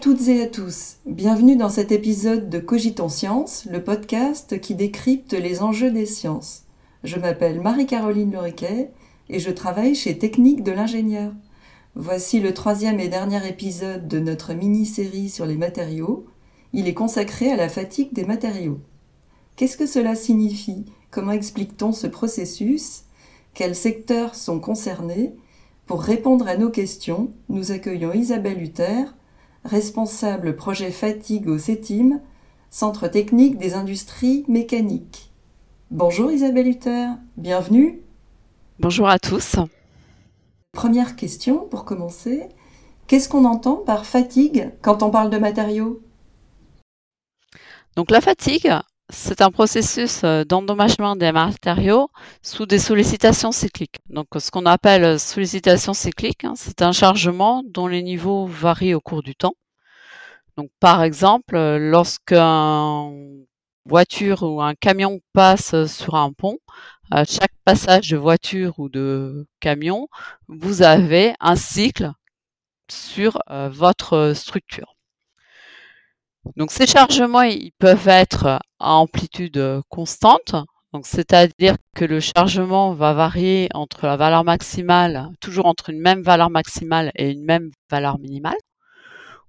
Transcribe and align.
toutes 0.00 0.28
et 0.28 0.40
à 0.42 0.46
tous. 0.46 0.96
Bienvenue 1.04 1.56
dans 1.56 1.68
cet 1.68 1.92
épisode 1.92 2.48
de 2.48 2.58
Cogitons 2.58 3.10
Science, 3.10 3.66
le 3.70 3.84
podcast 3.84 4.58
qui 4.58 4.74
décrypte 4.74 5.34
les 5.34 5.60
enjeux 5.60 5.90
des 5.90 6.06
sciences. 6.06 6.62
Je 7.04 7.18
m'appelle 7.18 7.60
Marie-Caroline 7.60 8.32
Loriquet 8.32 8.92
et 9.28 9.38
je 9.38 9.50
travaille 9.50 9.94
chez 9.94 10.16
Technique 10.16 10.64
de 10.64 10.72
l'ingénieur. 10.72 11.34
Voici 11.96 12.40
le 12.40 12.54
troisième 12.54 12.98
et 12.98 13.08
dernier 13.08 13.46
épisode 13.46 14.08
de 14.08 14.20
notre 14.20 14.54
mini-série 14.54 15.28
sur 15.28 15.44
les 15.44 15.58
matériaux. 15.58 16.24
Il 16.72 16.88
est 16.88 16.94
consacré 16.94 17.52
à 17.52 17.56
la 17.56 17.68
fatigue 17.68 18.14
des 18.14 18.24
matériaux. 18.24 18.80
Qu'est-ce 19.56 19.76
que 19.76 19.86
cela 19.86 20.14
signifie? 20.14 20.86
Comment 21.10 21.32
explique-t-on 21.32 21.92
ce 21.92 22.06
processus? 22.06 23.02
Quels 23.52 23.76
secteurs 23.76 24.34
sont 24.34 24.60
concernés? 24.60 25.34
Pour 25.84 26.00
répondre 26.00 26.48
à 26.48 26.56
nos 26.56 26.70
questions, 26.70 27.32
nous 27.50 27.70
accueillons 27.70 28.14
Isabelle 28.14 28.62
Hutter, 28.62 29.04
responsable 29.64 30.56
projet 30.56 30.90
fatigue 30.90 31.48
au 31.48 31.58
CETIM, 31.58 32.20
Centre 32.72 33.08
technique 33.08 33.58
des 33.58 33.74
industries 33.74 34.44
mécaniques. 34.46 35.32
Bonjour 35.90 36.30
Isabelle 36.30 36.68
Hutter, 36.68 37.08
bienvenue. 37.36 38.00
Bonjour 38.78 39.08
à 39.08 39.18
tous. 39.18 39.56
Première 40.72 41.16
question 41.16 41.66
pour 41.68 41.84
commencer. 41.84 42.48
Qu'est-ce 43.08 43.28
qu'on 43.28 43.44
entend 43.44 43.74
par 43.74 44.06
fatigue 44.06 44.70
quand 44.82 45.02
on 45.02 45.10
parle 45.10 45.30
de 45.30 45.38
matériaux? 45.38 46.00
Donc 47.96 48.12
la 48.12 48.20
fatigue, 48.20 48.72
c'est 49.12 49.40
un 49.40 49.50
processus 49.50 50.22
euh, 50.24 50.44
d'endommagement 50.44 51.16
des 51.16 51.32
matériaux 51.32 52.10
sous 52.42 52.66
des 52.66 52.78
sollicitations 52.78 53.52
cycliques. 53.52 53.98
Donc 54.08 54.28
ce 54.38 54.50
qu'on 54.50 54.66
appelle 54.66 55.18
sollicitation 55.18 55.92
cyclique, 55.94 56.44
hein, 56.44 56.54
c'est 56.56 56.82
un 56.82 56.92
chargement 56.92 57.62
dont 57.66 57.86
les 57.86 58.02
niveaux 58.02 58.46
varient 58.46 58.94
au 58.94 59.00
cours 59.00 59.22
du 59.22 59.34
temps. 59.34 59.54
Donc 60.56 60.70
par 60.80 61.02
exemple, 61.02 61.56
lorsqu'une 61.78 63.46
voiture 63.86 64.42
ou 64.42 64.60
un 64.62 64.74
camion 64.74 65.20
passe 65.32 65.86
sur 65.86 66.14
un 66.14 66.32
pont, 66.32 66.58
à 67.10 67.24
chaque 67.24 67.54
passage 67.64 68.10
de 68.10 68.16
voiture 68.16 68.78
ou 68.78 68.88
de 68.88 69.46
camion, 69.60 70.08
vous 70.48 70.82
avez 70.82 71.34
un 71.40 71.56
cycle 71.56 72.12
sur 72.90 73.38
euh, 73.50 73.68
votre 73.68 74.32
structure. 74.34 74.96
Donc 76.56 76.70
ces 76.70 76.86
chargements, 76.86 77.42
ils 77.42 77.72
peuvent 77.78 78.08
être 78.08 78.60
à 78.78 78.94
amplitude 78.94 79.82
constante, 79.88 80.54
donc 80.92 81.06
c'est-à-dire 81.06 81.76
que 81.94 82.04
le 82.04 82.18
chargement 82.20 82.94
va 82.94 83.12
varier 83.12 83.68
entre 83.74 84.06
la 84.06 84.16
valeur 84.16 84.42
maximale, 84.44 85.28
toujours 85.40 85.66
entre 85.66 85.90
une 85.90 86.00
même 86.00 86.22
valeur 86.22 86.50
maximale 86.50 87.12
et 87.14 87.30
une 87.30 87.44
même 87.44 87.70
valeur 87.90 88.18
minimale, 88.18 88.58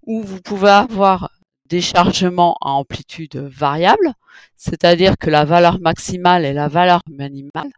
ou 0.05 0.21
vous 0.21 0.41
pouvez 0.41 0.69
avoir 0.69 1.31
des 1.65 1.81
chargements 1.81 2.57
à 2.61 2.71
amplitude 2.71 3.37
variable, 3.37 4.13
c'est-à-dire 4.57 5.17
que 5.17 5.29
la 5.29 5.45
valeur 5.45 5.79
maximale 5.79 6.45
et 6.45 6.53
la 6.53 6.67
valeur 6.67 7.01
minimale 7.09 7.71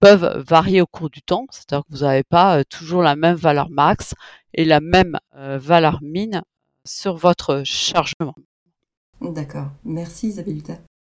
peuvent 0.00 0.42
varier 0.48 0.80
au 0.80 0.86
cours 0.86 1.10
du 1.10 1.22
temps, 1.22 1.46
c'est-à-dire 1.50 1.84
que 1.84 1.92
vous 1.92 2.04
n'avez 2.04 2.24
pas 2.24 2.58
euh, 2.58 2.64
toujours 2.68 3.02
la 3.02 3.16
même 3.16 3.36
valeur 3.36 3.70
max 3.70 4.14
et 4.54 4.64
la 4.64 4.80
même 4.80 5.18
euh, 5.36 5.58
valeur 5.58 5.98
min 6.02 6.42
sur 6.84 7.16
votre 7.16 7.62
chargement. 7.64 8.34
D'accord, 9.32 9.68
merci 9.84 10.28
Isabelle. 10.28 10.62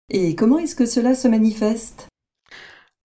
Et 0.09 0.35
comment 0.35 0.57
est-ce 0.59 0.75
que 0.75 0.85
cela 0.85 1.15
se 1.15 1.27
manifeste? 1.27 2.07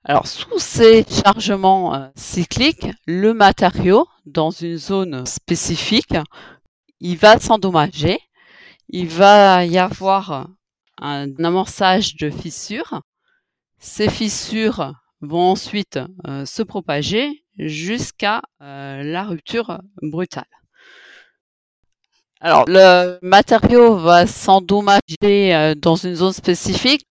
Alors, 0.05 0.27
sous 0.27 0.59
ces 0.59 1.05
chargements 1.05 1.95
euh, 1.95 2.09
cycliques, 2.17 2.87
le 3.07 3.35
matériau, 3.35 4.07
dans 4.25 4.51
une 4.51 4.77
zone 4.77 5.27
spécifique, 5.27 6.15
il 7.01 7.17
va 7.17 7.39
s'endommager 7.39 8.19
il 8.93 9.09
va 9.09 9.65
y 9.65 9.79
avoir 9.79 10.49
un 10.99 11.33
amorçage 11.45 12.17
de 12.17 12.29
fissures. 12.29 13.03
Ces 13.79 14.11
fissures 14.11 14.95
vont 15.21 15.53
ensuite 15.53 16.01
euh, 16.27 16.45
se 16.45 16.63
propager 16.63 17.45
jusqu'à 17.57 18.43
euh, 18.61 19.05
la 19.05 19.23
rupture 19.23 19.81
brutale. 20.03 20.45
Alors, 22.43 22.65
le 22.67 23.19
matériau 23.21 23.97
va 23.97 24.27
s'endommager 24.27 25.55
euh, 25.55 25.75
dans 25.75 25.97
une 25.97 26.15
zone 26.15 26.33
spécifique. 26.33 27.07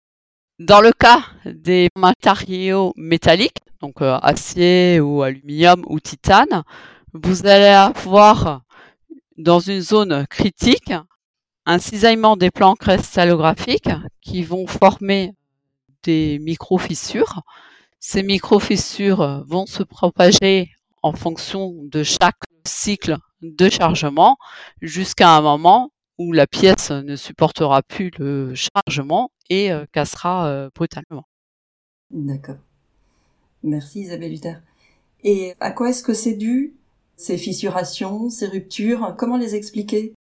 Dans 0.58 0.80
le 0.80 0.94
cas 0.94 1.22
des 1.46 1.90
matériaux 1.98 2.94
métalliques, 2.96 3.60
donc 3.82 4.02
acier 4.02 5.02
ou 5.02 5.22
aluminium 5.22 5.84
ou 5.86 6.00
titane, 6.00 6.64
vous 7.14 7.46
allez 7.46 7.66
avoir 7.66 8.62
dans 9.38 9.60
une 9.60 9.82
zone 9.82 10.26
critique 10.28 10.94
un 11.66 11.78
cisaillement 11.78 12.38
des 12.38 12.50
plans 12.50 12.76
cristallographiques 12.76 13.90
qui 14.22 14.44
vont 14.44 14.66
former 14.66 15.34
des 16.04 16.40
micro-fissures. 16.40 17.42
Ces 18.00 18.24
micro-fissures 18.24 19.44
vont 19.46 19.66
se 19.66 19.84
propager 19.84 20.72
en 21.04 21.12
fonction 21.12 21.74
de 21.84 22.02
chaque 22.04 22.40
cycle 22.66 23.18
de 23.42 23.70
chargement 23.70 24.38
jusqu'à 24.81 25.36
un 25.36 25.42
moment 25.42 25.92
où 26.18 26.31
la 26.34 26.48
pièce 26.48 26.92
ne 26.92 27.16
supportera 27.16 27.84
plus 27.84 28.12
le 28.18 28.53
chargement 28.56 29.31
et 29.50 29.72
euh, 29.72 29.86
cassera 29.92 30.48
euh, 30.48 30.70
brutalement. 30.74 31.28
D'accord. 32.09 32.58
Merci 33.64 34.02
Isabelle 34.02 34.31
Luther. 34.31 34.62
Et 35.24 35.56
à 35.59 35.72
quoi 35.72 35.90
est-ce 35.90 36.03
que 36.03 36.14
c'est 36.14 36.36
dû 36.36 36.76
ces 37.16 37.38
fissurations, 37.38 38.30
ces 38.30 38.47
ruptures? 38.47 39.16
Comment 39.18 39.38
les 39.38 39.56
expliquer? 39.56 40.14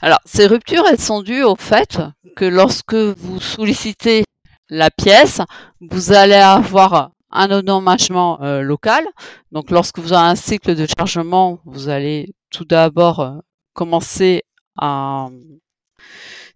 Alors, 0.00 0.18
ces 0.24 0.46
ruptures, 0.46 0.84
elles 0.90 1.00
sont 1.00 1.22
dues 1.22 1.42
au 1.42 1.56
fait 1.56 2.00
que 2.36 2.44
lorsque 2.44 2.94
vous 2.94 3.40
sollicitez 3.40 4.24
la 4.68 4.90
pièce, 4.90 5.40
vous 5.80 6.12
allez 6.12 6.34
avoir 6.34 7.12
un 7.30 7.50
endommagement 7.50 8.40
euh, 8.42 8.62
local. 8.62 9.04
Donc, 9.52 9.70
lorsque 9.70 9.98
vous 9.98 10.12
avez 10.12 10.30
un 10.30 10.36
cycle 10.36 10.74
de 10.74 10.86
chargement, 10.86 11.60
vous 11.64 11.88
allez 11.88 12.34
tout 12.50 12.64
d'abord 12.64 13.20
euh, 13.20 13.38
commencer 13.72 14.42
à 14.76 15.28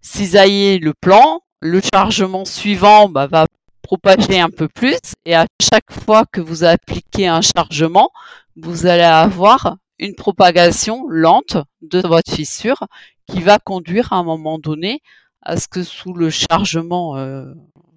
cisailler 0.01 0.79
le 0.79 0.93
plan. 0.93 1.41
Le 1.61 1.81
chargement 1.93 2.45
suivant 2.45 3.09
bah, 3.09 3.27
va 3.27 3.45
propager 3.81 4.39
un 4.39 4.49
peu 4.49 4.67
plus 4.67 4.99
et 5.25 5.35
à 5.35 5.45
chaque 5.61 5.91
fois 5.91 6.25
que 6.25 6.41
vous 6.41 6.63
appliquez 6.63 7.27
un 7.27 7.41
chargement, 7.41 8.09
vous 8.55 8.87
allez 8.87 9.03
avoir 9.03 9.77
une 9.99 10.15
propagation 10.15 11.07
lente 11.07 11.57
de 11.81 11.99
votre 11.99 12.31
fissure 12.31 12.87
qui 13.27 13.41
va 13.41 13.59
conduire 13.59 14.11
à 14.11 14.17
un 14.17 14.23
moment 14.23 14.59
donné 14.59 15.01
à 15.41 15.57
ce 15.57 15.67
que 15.67 15.83
sous 15.83 16.13
le 16.13 16.29
chargement, 16.29 17.17
euh, 17.17 17.45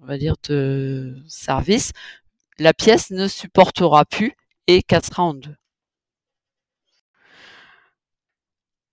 on 0.01 0.05
va 0.05 0.17
dire, 0.17 0.35
de 0.47 1.15
service, 1.27 1.91
la 2.59 2.73
pièce 2.73 3.11
ne 3.11 3.27
supportera 3.27 4.05
plus 4.05 4.33
et 4.67 4.83
cassera 4.83 5.23
en 5.23 5.33
deux. 5.33 5.55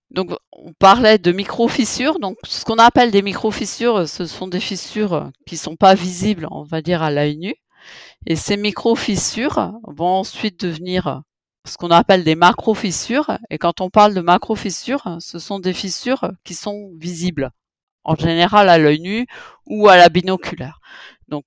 Donc, 0.09 0.31
on 0.53 0.73
parlait 0.73 1.17
de 1.17 1.31
micro-fissures. 1.31 2.19
Donc, 2.19 2.37
ce 2.45 2.63
qu'on 2.63 2.77
appelle 2.77 3.11
des 3.11 3.21
micro-fissures, 3.21 4.07
ce 4.07 4.25
sont 4.25 4.47
des 4.47 4.59
fissures 4.61 5.29
qui 5.45 5.57
sont 5.57 5.75
pas 5.75 5.95
visibles, 5.95 6.47
on 6.49 6.63
va 6.63 6.81
dire, 6.81 7.03
à 7.03 7.11
l'œil 7.11 7.37
nu. 7.37 7.55
Et 8.25 8.35
ces 8.35 8.57
micro-fissures 8.57 9.73
vont 9.83 10.19
ensuite 10.19 10.59
devenir 10.61 11.21
ce 11.65 11.77
qu'on 11.77 11.91
appelle 11.91 12.23
des 12.23 12.35
macro-fissures. 12.35 13.37
Et 13.49 13.57
quand 13.57 13.81
on 13.81 13.89
parle 13.89 14.13
de 14.13 14.21
macro-fissures, 14.21 15.17
ce 15.19 15.39
sont 15.39 15.59
des 15.59 15.73
fissures 15.73 16.31
qui 16.43 16.53
sont 16.53 16.91
visibles, 16.97 17.51
en 18.03 18.15
général 18.15 18.69
à 18.69 18.77
l'œil 18.77 19.01
nu 19.01 19.27
ou 19.65 19.89
à 19.89 19.97
la 19.97 20.09
binoculaire. 20.09 20.79
Donc, 21.27 21.45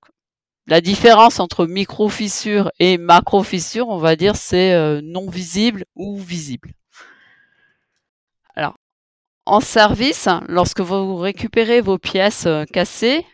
la 0.67 0.81
différence 0.81 1.39
entre 1.39 1.65
micro-fissures 1.65 2.71
et 2.79 2.97
macro-fissures, 2.97 3.89
on 3.89 3.97
va 3.97 4.15
dire, 4.15 4.35
c'est 4.35 4.73
euh, 4.73 5.01
non 5.03 5.29
visible 5.29 5.85
ou 5.95 6.17
visible. 6.17 6.73
Alors, 8.55 8.75
en 9.45 9.59
service, 9.59 10.27
lorsque 10.47 10.81
vous 10.81 11.17
récupérez 11.17 11.81
vos 11.81 11.97
pièces 11.97 12.45
euh, 12.45 12.65
cassées, 12.65 13.25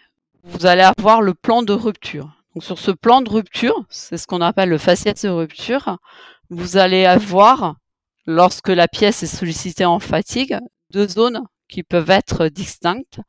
vous 0.44 0.66
allez 0.66 0.82
avoir 0.82 1.22
le 1.22 1.34
plan 1.34 1.64
de 1.64 1.74
rupture. 1.74 2.32
Donc, 2.56 2.64
sur 2.64 2.80
ce 2.80 2.92
plan 2.92 3.22
de 3.22 3.30
rupture, 3.30 3.86
c'est 3.90 4.18
ce 4.18 4.26
qu'on 4.26 4.42
appelle 4.42 4.70
le 4.70 4.78
faciès 4.78 5.22
de 5.22 5.30
rupture, 5.30 5.98
vous 6.50 6.78
allez 6.78 7.06
avoir, 7.06 7.76
lorsque 8.26 8.70
la 8.70 8.88
pièce 8.88 9.22
est 9.24 9.28
sollicitée 9.28 9.86
en 9.86 10.00
fatigue, 10.00 10.58
deux 10.92 11.08
zones 11.08 11.44
qui 11.68 11.84
peuvent 11.84 12.10
être 12.10 12.48
distinctes. 12.48 13.20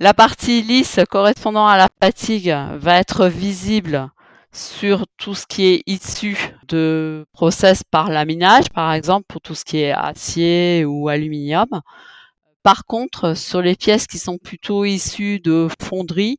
La 0.00 0.14
partie 0.14 0.62
lisse 0.62 1.00
correspondant 1.10 1.66
à 1.66 1.76
la 1.76 1.88
fatigue 2.00 2.56
va 2.76 3.00
être 3.00 3.26
visible 3.26 4.08
sur 4.52 5.06
tout 5.16 5.34
ce 5.34 5.44
qui 5.44 5.64
est 5.66 5.82
issu 5.86 6.36
de 6.68 7.26
process 7.32 7.82
par 7.82 8.08
laminage, 8.08 8.70
par 8.70 8.92
exemple 8.92 9.26
pour 9.26 9.40
tout 9.40 9.56
ce 9.56 9.64
qui 9.64 9.78
est 9.78 9.90
acier 9.90 10.84
ou 10.84 11.08
aluminium. 11.08 11.66
Par 12.62 12.84
contre, 12.84 13.36
sur 13.36 13.60
les 13.60 13.74
pièces 13.74 14.06
qui 14.06 14.18
sont 14.18 14.38
plutôt 14.38 14.84
issues 14.84 15.40
de 15.40 15.66
fonderie, 15.82 16.38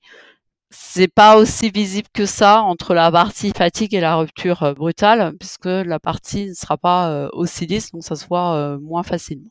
c'est 0.69 1.13
pas 1.13 1.35
aussi 1.35 1.69
visible 1.69 2.07
que 2.13 2.25
ça 2.25 2.61
entre 2.61 2.93
la 2.93 3.11
partie 3.11 3.51
fatigue 3.53 3.93
et 3.93 3.99
la 3.99 4.15
rupture 4.15 4.63
euh, 4.63 4.73
brutale, 4.73 5.33
puisque 5.37 5.65
la 5.65 5.99
partie 5.99 6.47
ne 6.49 6.53
sera 6.53 6.77
pas 6.77 7.09
euh, 7.09 7.29
aussi 7.33 7.65
lisse, 7.65 7.91
donc 7.91 8.03
ça 8.03 8.15
se 8.15 8.25
voit 8.27 8.53
euh, 8.55 8.79
moins 8.79 9.03
facilement. 9.03 9.49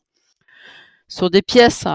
Sur 1.08 1.28
des 1.28 1.43
pièces 1.43 1.87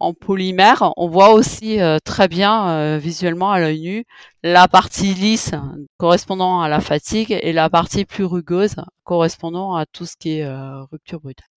en 0.00 0.14
polymère, 0.14 0.92
on 0.96 1.08
voit 1.08 1.32
aussi 1.32 1.78
très 2.04 2.26
bien 2.26 2.98
visuellement 2.98 3.52
à 3.52 3.60
l'œil 3.60 3.80
nu 3.80 4.04
la 4.42 4.66
partie 4.66 5.14
lisse 5.14 5.52
correspondant 5.98 6.60
à 6.62 6.68
la 6.68 6.80
fatigue 6.80 7.38
et 7.42 7.52
la 7.52 7.68
partie 7.70 8.04
plus 8.04 8.24
rugueuse 8.24 8.76
correspondant 9.04 9.74
à 9.74 9.86
tout 9.86 10.06
ce 10.06 10.16
qui 10.18 10.38
est 10.38 10.48
rupture 10.90 11.20
brutale. 11.20 11.48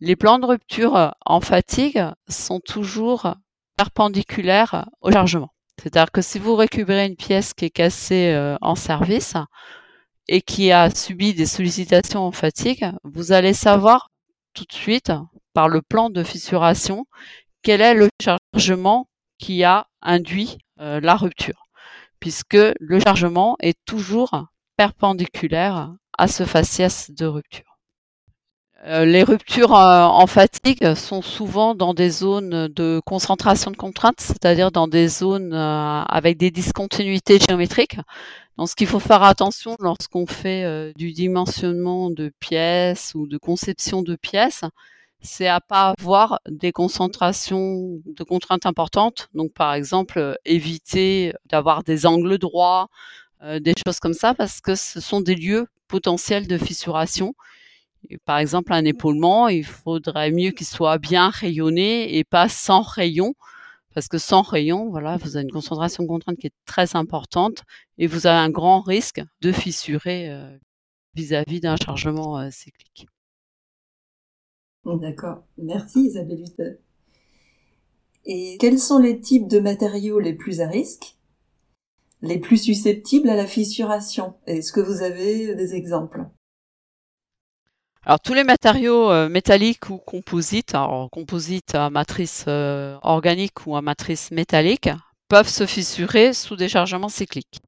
Les 0.00 0.16
plans 0.16 0.38
de 0.38 0.46
rupture 0.46 1.14
en 1.24 1.40
fatigue 1.40 2.04
sont 2.28 2.58
toujours 2.60 3.34
perpendiculaire 3.76 4.88
au 5.00 5.10
chargement. 5.10 5.52
C'est-à-dire 5.82 6.12
que 6.12 6.20
si 6.20 6.38
vous 6.38 6.54
récupérez 6.56 7.06
une 7.06 7.16
pièce 7.16 7.54
qui 7.54 7.64
est 7.64 7.70
cassée 7.70 8.32
euh, 8.34 8.56
en 8.60 8.74
service 8.74 9.34
et 10.28 10.42
qui 10.42 10.72
a 10.72 10.90
subi 10.90 11.32
des 11.32 11.46
sollicitations 11.46 12.20
en 12.20 12.32
fatigue, 12.32 12.90
vous 13.04 13.32
allez 13.32 13.54
savoir 13.54 14.10
tout 14.52 14.64
de 14.64 14.72
suite 14.72 15.12
par 15.52 15.68
le 15.68 15.82
plan 15.82 16.10
de 16.10 16.22
fissuration 16.22 17.06
quel 17.62 17.80
est 17.80 17.94
le 17.94 18.08
chargement 18.20 19.08
qui 19.38 19.64
a 19.64 19.86
induit 20.02 20.58
euh, 20.80 21.00
la 21.00 21.14
rupture, 21.14 21.66
puisque 22.20 22.56
le 22.78 23.00
chargement 23.00 23.56
est 23.60 23.78
toujours 23.84 24.46
perpendiculaire 24.76 25.92
à 26.16 26.28
ce 26.28 26.44
faciès 26.44 27.10
de 27.10 27.26
rupture. 27.26 27.64
Euh, 28.86 29.04
les 29.04 29.22
ruptures 29.22 29.74
euh, 29.74 30.04
en 30.04 30.26
fatigue 30.26 30.94
sont 30.94 31.20
souvent 31.20 31.74
dans 31.74 31.92
des 31.92 32.08
zones 32.08 32.68
de 32.68 33.00
concentration 33.04 33.70
de 33.70 33.76
contraintes, 33.76 34.20
c'est-à-dire 34.20 34.70
dans 34.72 34.88
des 34.88 35.08
zones 35.08 35.52
avec 35.52 36.38
des 36.38 36.50
discontinuités 36.50 37.38
géométriques. 37.46 37.98
Donc, 38.56 38.70
ce 38.70 38.74
qu'il 38.74 38.86
faut 38.86 39.00
faire 39.00 39.22
attention 39.22 39.76
lorsqu'on 39.80 40.26
fait 40.26 40.92
du 40.96 41.12
dimensionnement 41.12 42.10
de 42.10 42.32
pièces 42.40 43.12
ou 43.14 43.26
de 43.26 43.36
conception 43.36 44.02
de 44.02 44.16
pièces, 44.16 44.64
c'est 45.22 45.48
à 45.48 45.60
pas 45.60 45.94
avoir 45.98 46.40
des 46.48 46.72
concentrations 46.72 48.00
de 48.06 48.24
contraintes 48.24 48.66
importantes. 48.66 49.28
Donc, 49.34 49.52
par 49.52 49.74
exemple, 49.74 50.36
éviter 50.44 51.32
d'avoir 51.46 51.82
des 51.82 52.06
angles 52.06 52.38
droits, 52.38 52.88
des 53.42 53.74
choses 53.86 54.00
comme 54.00 54.14
ça, 54.14 54.34
parce 54.34 54.60
que 54.60 54.74
ce 54.74 55.00
sont 55.00 55.20
des 55.20 55.34
lieux 55.34 55.66
potentiels 55.88 56.46
de 56.46 56.58
fissuration 56.58 57.34
par 58.24 58.38
exemple, 58.38 58.72
un 58.72 58.84
épaulement, 58.84 59.48
il 59.48 59.64
faudrait 59.64 60.30
mieux 60.30 60.50
qu'il 60.50 60.66
soit 60.66 60.98
bien 60.98 61.30
rayonné 61.30 62.16
et 62.16 62.24
pas 62.24 62.48
sans 62.48 62.82
rayon. 62.82 63.34
Parce 63.94 64.06
que 64.08 64.18
sans 64.18 64.42
rayon, 64.42 64.88
voilà, 64.90 65.16
vous 65.16 65.36
avez 65.36 65.42
une 65.44 65.50
concentration 65.50 66.06
contrainte 66.06 66.36
qui 66.38 66.46
est 66.46 66.54
très 66.64 66.94
importante 66.94 67.64
et 67.98 68.06
vous 68.06 68.26
avez 68.26 68.38
un 68.38 68.50
grand 68.50 68.80
risque 68.80 69.20
de 69.40 69.50
fissurer 69.50 70.30
euh, 70.30 70.56
vis-à-vis 71.14 71.60
d'un 71.60 71.76
chargement 71.76 72.38
euh, 72.38 72.50
cyclique. 72.50 73.06
D'accord. 74.84 75.44
Merci 75.58 76.06
Isabelle 76.06 76.78
Et 78.24 78.56
quels 78.58 78.78
sont 78.78 78.98
les 78.98 79.20
types 79.20 79.46
de 79.46 79.60
matériaux 79.60 80.18
les 80.18 80.32
plus 80.32 80.60
à 80.60 80.68
risque 80.68 81.16
Les 82.22 82.38
plus 82.38 82.58
susceptibles 82.58 83.28
à 83.28 83.36
la 83.36 83.46
fissuration? 83.46 84.34
Est-ce 84.46 84.72
que 84.72 84.80
vous 84.80 85.02
avez 85.02 85.54
des 85.54 85.74
exemples? 85.74 86.24
Alors 88.06 88.20
tous 88.20 88.32
les 88.32 88.44
matériaux 88.44 89.10
euh, 89.10 89.28
métalliques 89.28 89.90
ou 89.90 89.98
composites, 89.98 90.74
alors 90.74 91.10
composites 91.10 91.74
à 91.74 91.90
matrice 91.90 92.46
euh, 92.48 92.96
organique 93.02 93.66
ou 93.66 93.76
à 93.76 93.82
matrice 93.82 94.30
métallique, 94.30 94.88
peuvent 95.28 95.48
se 95.48 95.66
fissurer 95.66 96.32
sous 96.32 96.56
déchargement 96.56 97.10
cyclique. 97.10 97.60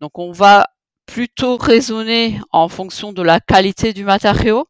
Donc 0.00 0.20
on 0.20 0.30
va 0.30 0.68
plutôt 1.06 1.56
raisonner 1.56 2.40
en 2.52 2.68
fonction 2.68 3.12
de 3.12 3.22
la 3.22 3.40
qualité 3.40 3.92
du 3.92 4.04
matériau. 4.04 4.66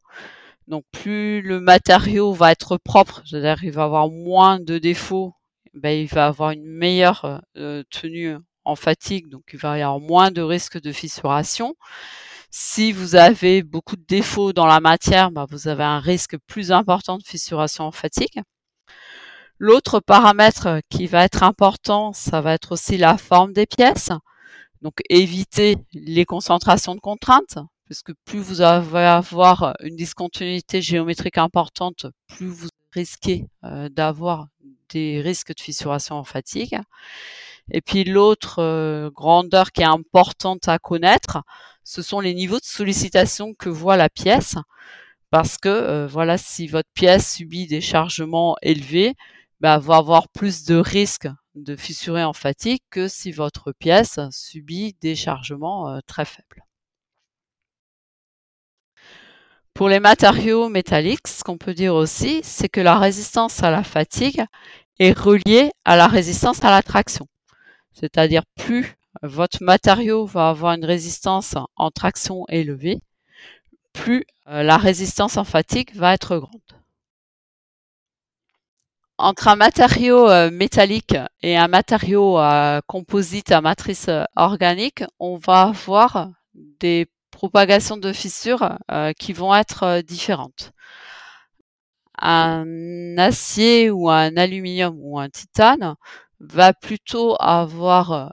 Donc 0.68 0.84
plus 0.92 1.42
le 1.42 1.60
matériau 1.60 2.32
va 2.32 2.52
être 2.52 2.78
propre, 2.78 3.22
c'est-à-dire 3.26 3.62
il 3.64 3.72
va 3.72 3.84
avoir 3.84 4.08
moins 4.08 4.58
de 4.60 4.78
défauts, 4.78 5.34
ben, 5.74 5.90
il 5.90 6.08
va 6.08 6.26
avoir 6.26 6.50
une 6.52 6.64
meilleure 6.64 7.42
euh, 7.56 7.82
tenue 7.90 8.36
en 8.64 8.76
fatigue, 8.76 9.28
donc 9.28 9.42
il 9.52 9.58
va 9.58 9.78
y 9.78 9.82
avoir 9.82 10.00
moins 10.00 10.30
de 10.30 10.40
risques 10.40 10.80
de 10.80 10.92
fissuration. 10.92 11.74
Si 12.50 12.92
vous 12.92 13.16
avez 13.16 13.62
beaucoup 13.62 13.96
de 13.96 14.04
défauts 14.06 14.52
dans 14.52 14.66
la 14.66 14.80
matière, 14.80 15.30
bah, 15.30 15.46
vous 15.50 15.68
avez 15.68 15.84
un 15.84 15.98
risque 16.00 16.36
plus 16.46 16.72
important 16.72 17.18
de 17.18 17.24
fissuration 17.24 17.84
en 17.84 17.92
fatigue. 17.92 18.42
L'autre 19.58 20.00
paramètre 20.00 20.80
qui 20.88 21.06
va 21.06 21.24
être 21.24 21.42
important, 21.42 22.12
ça 22.12 22.40
va 22.40 22.54
être 22.54 22.72
aussi 22.72 22.96
la 22.96 23.18
forme 23.18 23.52
des 23.52 23.66
pièces. 23.66 24.10
Donc 24.82 24.94
éviter 25.08 25.76
les 25.92 26.24
concentrations 26.24 26.94
de 26.94 27.00
contraintes, 27.00 27.58
puisque 27.86 28.12
plus 28.24 28.38
vous 28.38 28.62
allez 28.62 28.96
avoir 28.96 29.74
une 29.80 29.96
discontinuité 29.96 30.80
géométrique 30.80 31.38
importante, 31.38 32.06
plus 32.28 32.46
vous 32.46 32.68
risquez 32.92 33.46
euh, 33.64 33.88
d'avoir 33.88 34.48
des 34.90 35.20
risques 35.20 35.54
de 35.54 35.60
fissuration 35.60 36.16
en 36.16 36.24
fatigue. 36.24 36.78
Et 37.70 37.80
puis 37.80 38.04
l'autre 38.04 38.60
euh, 38.60 39.10
grandeur 39.10 39.72
qui 39.72 39.82
est 39.82 39.86
importante 39.86 40.68
à 40.68 40.78
connaître, 40.78 41.42
ce 41.82 42.02
sont 42.02 42.20
les 42.20 42.34
niveaux 42.34 42.58
de 42.58 42.64
sollicitation 42.64 43.54
que 43.54 43.68
voit 43.68 43.96
la 43.96 44.08
pièce. 44.08 44.56
Parce 45.30 45.58
que 45.58 45.68
euh, 45.68 46.06
voilà, 46.06 46.38
si 46.38 46.66
votre 46.68 46.88
pièce 46.94 47.34
subit 47.36 47.66
des 47.66 47.80
chargements 47.80 48.56
élevés, 48.62 49.14
bah, 49.60 49.78
va 49.78 49.96
avoir 49.96 50.28
plus 50.28 50.64
de 50.64 50.76
risques 50.76 51.28
de 51.54 51.76
fissurer 51.76 52.24
en 52.24 52.32
fatigue 52.32 52.80
que 52.90 53.08
si 53.08 53.32
votre 53.32 53.72
pièce 53.72 54.18
subit 54.30 54.96
des 55.00 55.14
chargements 55.14 56.00
très 56.06 56.24
faibles. 56.24 56.64
Pour 59.74 59.88
les 59.88 59.98
matériaux 59.98 60.68
métalliques, 60.68 61.26
ce 61.26 61.42
qu'on 61.42 61.58
peut 61.58 61.74
dire 61.74 61.96
aussi, 61.96 62.40
c'est 62.44 62.68
que 62.68 62.80
la 62.80 62.96
résistance 62.96 63.60
à 63.64 63.72
la 63.72 63.82
fatigue 63.82 64.44
est 65.00 65.18
reliée 65.18 65.72
à 65.84 65.96
la 65.96 66.06
résistance 66.06 66.62
à 66.62 66.70
la 66.70 66.80
traction. 66.80 67.26
C'est-à-dire 67.92 68.44
plus 68.54 68.94
votre 69.22 69.64
matériau 69.64 70.26
va 70.26 70.48
avoir 70.50 70.74
une 70.74 70.84
résistance 70.84 71.56
en 71.74 71.90
traction 71.90 72.44
élevée, 72.48 73.00
plus 73.92 74.24
euh, 74.46 74.62
la 74.62 74.76
résistance 74.76 75.38
en 75.38 75.44
fatigue 75.44 75.90
va 75.96 76.14
être 76.14 76.38
grande. 76.38 76.60
Entre 79.18 79.48
un 79.48 79.56
matériau 79.56 80.30
euh, 80.30 80.52
métallique 80.52 81.16
et 81.42 81.56
un 81.56 81.68
matériau 81.68 82.38
euh, 82.38 82.80
composite 82.86 83.50
à 83.50 83.60
matrice 83.60 84.08
organique, 84.36 85.02
on 85.18 85.36
va 85.36 85.62
avoir 85.62 86.30
des 86.54 87.08
propagations 87.34 87.96
de 87.96 88.12
fissures 88.12 88.78
qui 89.18 89.32
vont 89.32 89.54
être 89.54 90.00
différentes. 90.02 90.72
Un 92.18 93.18
acier 93.18 93.90
ou 93.90 94.08
un 94.08 94.36
aluminium 94.36 94.96
ou 94.98 95.18
un 95.18 95.28
titane 95.28 95.96
va 96.40 96.72
plutôt 96.72 97.36
avoir 97.40 98.32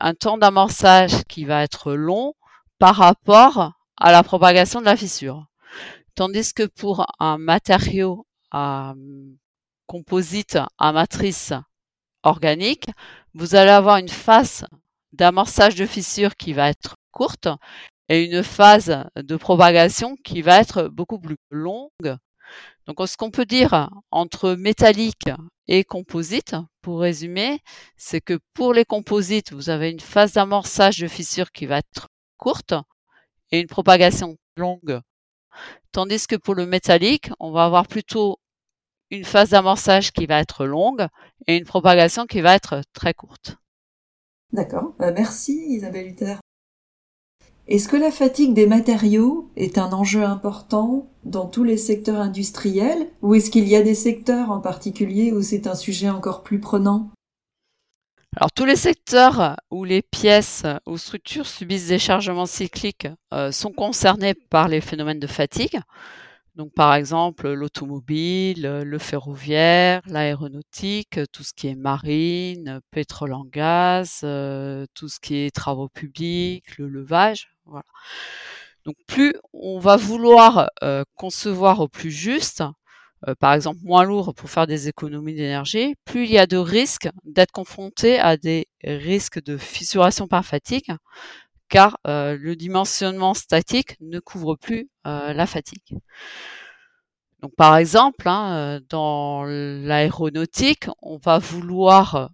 un 0.00 0.14
temps 0.14 0.38
d'amorçage 0.38 1.24
qui 1.28 1.44
va 1.44 1.62
être 1.62 1.92
long 1.92 2.34
par 2.78 2.96
rapport 2.96 3.72
à 3.96 4.12
la 4.12 4.22
propagation 4.22 4.80
de 4.80 4.86
la 4.86 4.96
fissure. 4.96 5.46
Tandis 6.14 6.52
que 6.54 6.66
pour 6.66 7.06
un 7.20 7.38
matériau 7.38 8.26
à 8.50 8.94
composite 9.86 10.58
à 10.78 10.92
matrice 10.92 11.52
organique, 12.22 12.90
vous 13.34 13.54
allez 13.54 13.70
avoir 13.70 13.96
une 13.98 14.08
phase 14.08 14.66
d'amorçage 15.12 15.74
de 15.74 15.86
fissure 15.86 16.36
qui 16.36 16.52
va 16.52 16.68
être 16.68 16.96
courte 17.10 17.48
et 18.08 18.24
une 18.24 18.42
phase 18.42 19.04
de 19.16 19.36
propagation 19.36 20.16
qui 20.16 20.42
va 20.42 20.60
être 20.60 20.88
beaucoup 20.88 21.18
plus 21.18 21.36
longue. 21.50 22.16
Donc, 22.86 23.06
ce 23.06 23.16
qu'on 23.16 23.30
peut 23.30 23.44
dire 23.44 23.90
entre 24.10 24.54
métallique 24.54 25.28
et 25.66 25.84
composite, 25.84 26.56
pour 26.80 27.00
résumer, 27.00 27.60
c'est 27.96 28.22
que 28.22 28.38
pour 28.54 28.72
les 28.72 28.86
composites, 28.86 29.52
vous 29.52 29.68
avez 29.68 29.90
une 29.90 30.00
phase 30.00 30.32
d'amorçage 30.32 30.98
de 30.98 31.06
fissure 31.06 31.52
qui 31.52 31.66
va 31.66 31.78
être 31.78 32.08
courte 32.38 32.72
et 33.50 33.60
une 33.60 33.66
propagation 33.66 34.36
longue. 34.56 35.00
Tandis 35.92 36.26
que 36.26 36.36
pour 36.36 36.54
le 36.54 36.64
métallique, 36.64 37.30
on 37.40 37.50
va 37.50 37.64
avoir 37.64 37.86
plutôt 37.86 38.38
une 39.10 39.24
phase 39.24 39.50
d'amorçage 39.50 40.12
qui 40.12 40.26
va 40.26 40.40
être 40.40 40.64
longue 40.64 41.06
et 41.46 41.56
une 41.56 41.64
propagation 41.64 42.26
qui 42.26 42.40
va 42.40 42.54
être 42.54 42.82
très 42.92 43.14
courte. 43.14 43.56
D'accord. 44.52 44.94
Euh, 45.00 45.12
merci 45.14 45.52
Isabelle 45.68 46.06
Luther. 46.06 46.36
Est-ce 47.68 47.86
que 47.86 47.96
la 47.96 48.10
fatigue 48.10 48.54
des 48.54 48.66
matériaux 48.66 49.50
est 49.54 49.76
un 49.76 49.92
enjeu 49.92 50.24
important 50.24 51.10
dans 51.24 51.46
tous 51.46 51.64
les 51.64 51.76
secteurs 51.76 52.18
industriels 52.18 53.10
ou 53.20 53.34
est-ce 53.34 53.50
qu'il 53.50 53.68
y 53.68 53.76
a 53.76 53.82
des 53.82 53.94
secteurs 53.94 54.50
en 54.50 54.60
particulier 54.60 55.32
où 55.32 55.42
c'est 55.42 55.66
un 55.66 55.74
sujet 55.74 56.08
encore 56.08 56.42
plus 56.42 56.60
prenant? 56.60 57.10
Alors 58.36 58.52
tous 58.52 58.64
les 58.64 58.76
secteurs 58.76 59.56
où 59.70 59.84
les 59.84 60.00
pièces 60.00 60.64
ou 60.86 60.96
structures 60.96 61.46
subissent 61.46 61.88
des 61.88 61.98
chargements 61.98 62.46
cycliques 62.46 63.08
euh, 63.34 63.52
sont 63.52 63.72
concernés 63.72 64.32
par 64.32 64.68
les 64.68 64.80
phénomènes 64.80 65.20
de 65.20 65.26
fatigue. 65.26 65.78
Donc 66.54 66.72
par 66.72 66.94
exemple 66.94 67.50
l'automobile, 67.52 68.62
le 68.62 68.98
ferroviaire, 68.98 70.00
l'aéronautique, 70.06 71.20
tout 71.32 71.44
ce 71.44 71.52
qui 71.52 71.68
est 71.68 71.76
marine, 71.76 72.80
pétrole 72.90 73.34
en 73.34 73.44
gaz, 73.44 74.20
tout 74.94 75.08
ce 75.08 75.20
qui 75.20 75.36
est 75.36 75.54
travaux 75.54 75.88
publics, 75.88 76.78
le 76.78 76.88
levage, 76.88 77.48
voilà. 77.68 77.84
Donc 78.84 78.96
plus 79.06 79.34
on 79.52 79.78
va 79.78 79.96
vouloir 79.96 80.70
concevoir 81.14 81.80
au 81.80 81.88
plus 81.88 82.10
juste, 82.10 82.62
par 83.40 83.52
exemple 83.52 83.80
moins 83.82 84.04
lourd 84.04 84.34
pour 84.34 84.48
faire 84.48 84.66
des 84.66 84.88
économies 84.88 85.34
d'énergie, 85.34 85.94
plus 86.04 86.24
il 86.24 86.30
y 86.30 86.38
a 86.38 86.46
de 86.46 86.56
risques 86.56 87.08
d'être 87.24 87.52
confronté 87.52 88.18
à 88.18 88.36
des 88.36 88.68
risques 88.82 89.42
de 89.42 89.56
fissuration 89.56 90.26
par 90.28 90.44
fatigue, 90.44 90.92
car 91.68 91.98
le 92.04 92.54
dimensionnement 92.54 93.34
statique 93.34 93.96
ne 94.00 94.20
couvre 94.20 94.56
plus 94.56 94.88
la 95.04 95.46
fatigue. 95.46 95.98
Donc 97.40 97.54
par 97.56 97.76
exemple, 97.76 98.26
hein, 98.28 98.80
dans 98.88 99.44
l'aéronautique, 99.44 100.86
on 101.02 101.18
va 101.18 101.38
vouloir 101.38 102.30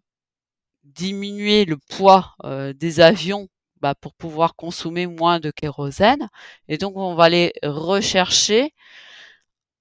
diminuer 0.85 1.65
le 1.65 1.77
poids 1.77 2.37
des 2.77 3.01
avions 3.01 3.49
bah, 3.85 3.95
pour 3.95 4.15
pouvoir 4.15 4.57
consommer 4.57 5.07
moins 5.07 5.41
de 5.41 5.51
kérosène. 5.51 6.31
Et 6.69 6.79
donc, 6.79 6.97
on 6.97 7.15
va 7.15 7.25
aller 7.25 7.53
rechercher 7.63 8.73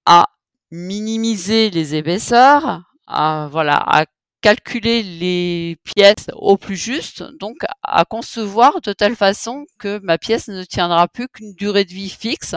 à 0.06 0.28
minimiser 0.72 1.70
les 1.70 1.96
épaisseurs, 1.96 2.82
à, 3.08 3.48
voilà, 3.50 3.78
à 3.78 4.06
calculer 4.42 5.04
les 5.04 5.78
pièces 5.86 6.28
au 6.34 6.58
plus 6.58 6.76
juste, 6.76 7.24
donc 7.40 7.60
à 7.82 8.04
concevoir 8.04 8.82
de 8.82 8.92
telle 8.92 9.16
façon 9.16 9.66
que 9.80 10.00
ma 10.00 10.18
pièce 10.18 10.50
ne 10.50 10.66
tiendra 10.66 11.08
plus 11.08 11.30
qu'une 11.30 11.54
durée 11.54 11.86
de 11.86 11.94
vie 11.94 12.10
fixe 12.10 12.56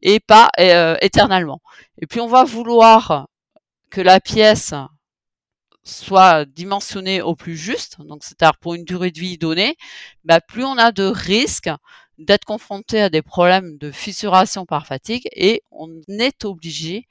et 0.00 0.20
pas 0.20 0.48
euh, 0.58 0.96
éternellement. 1.02 1.60
Et 2.00 2.06
puis 2.06 2.20
on 2.20 2.28
va 2.28 2.44
vouloir 2.44 3.28
que 3.90 4.00
la 4.00 4.20
pièce 4.20 4.72
soit 5.84 6.44
dimensionné 6.44 7.22
au 7.22 7.34
plus 7.34 7.56
juste, 7.56 8.00
donc 8.00 8.24
c'est-à-dire 8.24 8.58
pour 8.58 8.74
une 8.74 8.84
durée 8.84 9.10
de 9.10 9.20
vie 9.20 9.38
donnée, 9.38 9.76
bah, 10.24 10.40
plus 10.40 10.64
on 10.64 10.76
a 10.76 10.92
de 10.92 11.04
risques 11.04 11.70
d'être 12.18 12.44
confronté 12.44 13.00
à 13.00 13.10
des 13.10 13.22
problèmes 13.22 13.78
de 13.78 13.90
fissuration 13.92 14.66
par 14.66 14.86
fatigue 14.86 15.28
et 15.32 15.62
on 15.70 15.88
est 16.08 16.44
obligé 16.44 17.06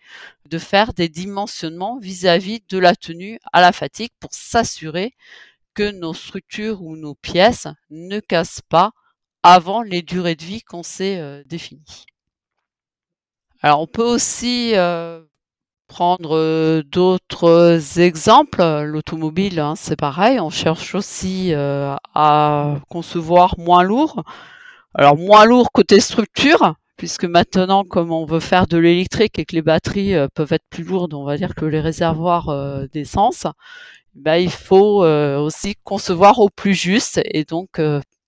de 0.50 0.58
faire 0.60 0.94
des 0.94 1.10
dimensionnements 1.10 1.98
vis-à-vis 1.98 2.62
de 2.70 2.78
la 2.78 2.96
tenue 2.96 3.40
à 3.54 3.62
la 3.62 3.72
fatigue 3.72 4.12
pour 4.20 4.34
s'assurer 4.34 5.16
que 5.74 5.92
nos 5.92 6.14
structures 6.14 6.82
ou 6.82 6.98
nos 6.98 7.16
pièces 7.16 7.68
ne 7.90 8.20
cassent 8.20 8.62
pas 8.68 8.92
avant 9.44 9.82
les 9.82 10.02
durées 10.02 10.36
de 10.36 10.44
vie 10.44 10.62
qu'on 10.62 10.84
s'est 10.84 11.20
euh, 11.20 11.44
définies. 11.46 12.06
Alors 13.62 13.82
on 13.82 13.88
peut 13.88 14.04
aussi 14.04 14.74
euh, 14.76 15.24
prendre 15.88 16.38
euh, 16.38 16.84
d'autres 16.84 18.00
exemples. 18.00 18.62
L'automobile, 18.84 19.60
hein, 19.60 19.74
c'est 19.76 19.96
pareil. 19.96 20.40
On 20.40 20.50
cherche 20.50 20.96
aussi 20.96 21.54
euh, 21.54 21.96
à 22.14 22.76
concevoir 22.90 23.56
moins 23.58 23.84
lourd. 23.84 24.24
Alors 24.94 25.18
moins 25.18 25.46
lourd 25.46 25.72
côté 25.72 26.00
structure, 26.00 26.76
puisque 26.98 27.26
maintenant, 27.26 27.84
comme 27.84 28.12
on 28.12 28.26
veut 28.26 28.40
faire 28.40 28.68
de 28.68 28.78
l'électrique 28.78 29.40
et 29.40 29.46
que 29.46 29.56
les 29.56 29.62
batteries 29.62 30.16
euh, 30.16 30.28
peuvent 30.34 30.54
être 30.54 30.66
plus 30.70 30.84
lourdes, 30.84 31.14
on 31.14 31.24
va 31.24 31.38
dire 31.38 31.56
que 31.56 31.66
les 31.66 31.80
réservoirs 31.80 32.88
d'essence, 32.92 33.48
bah, 34.16 34.40
il 34.40 34.52
faut 34.52 35.06
aussi 35.06 35.76
concevoir 35.84 36.40
au 36.40 36.50
plus 36.50 36.74
juste 36.74 37.22
et 37.26 37.44
donc 37.44 37.80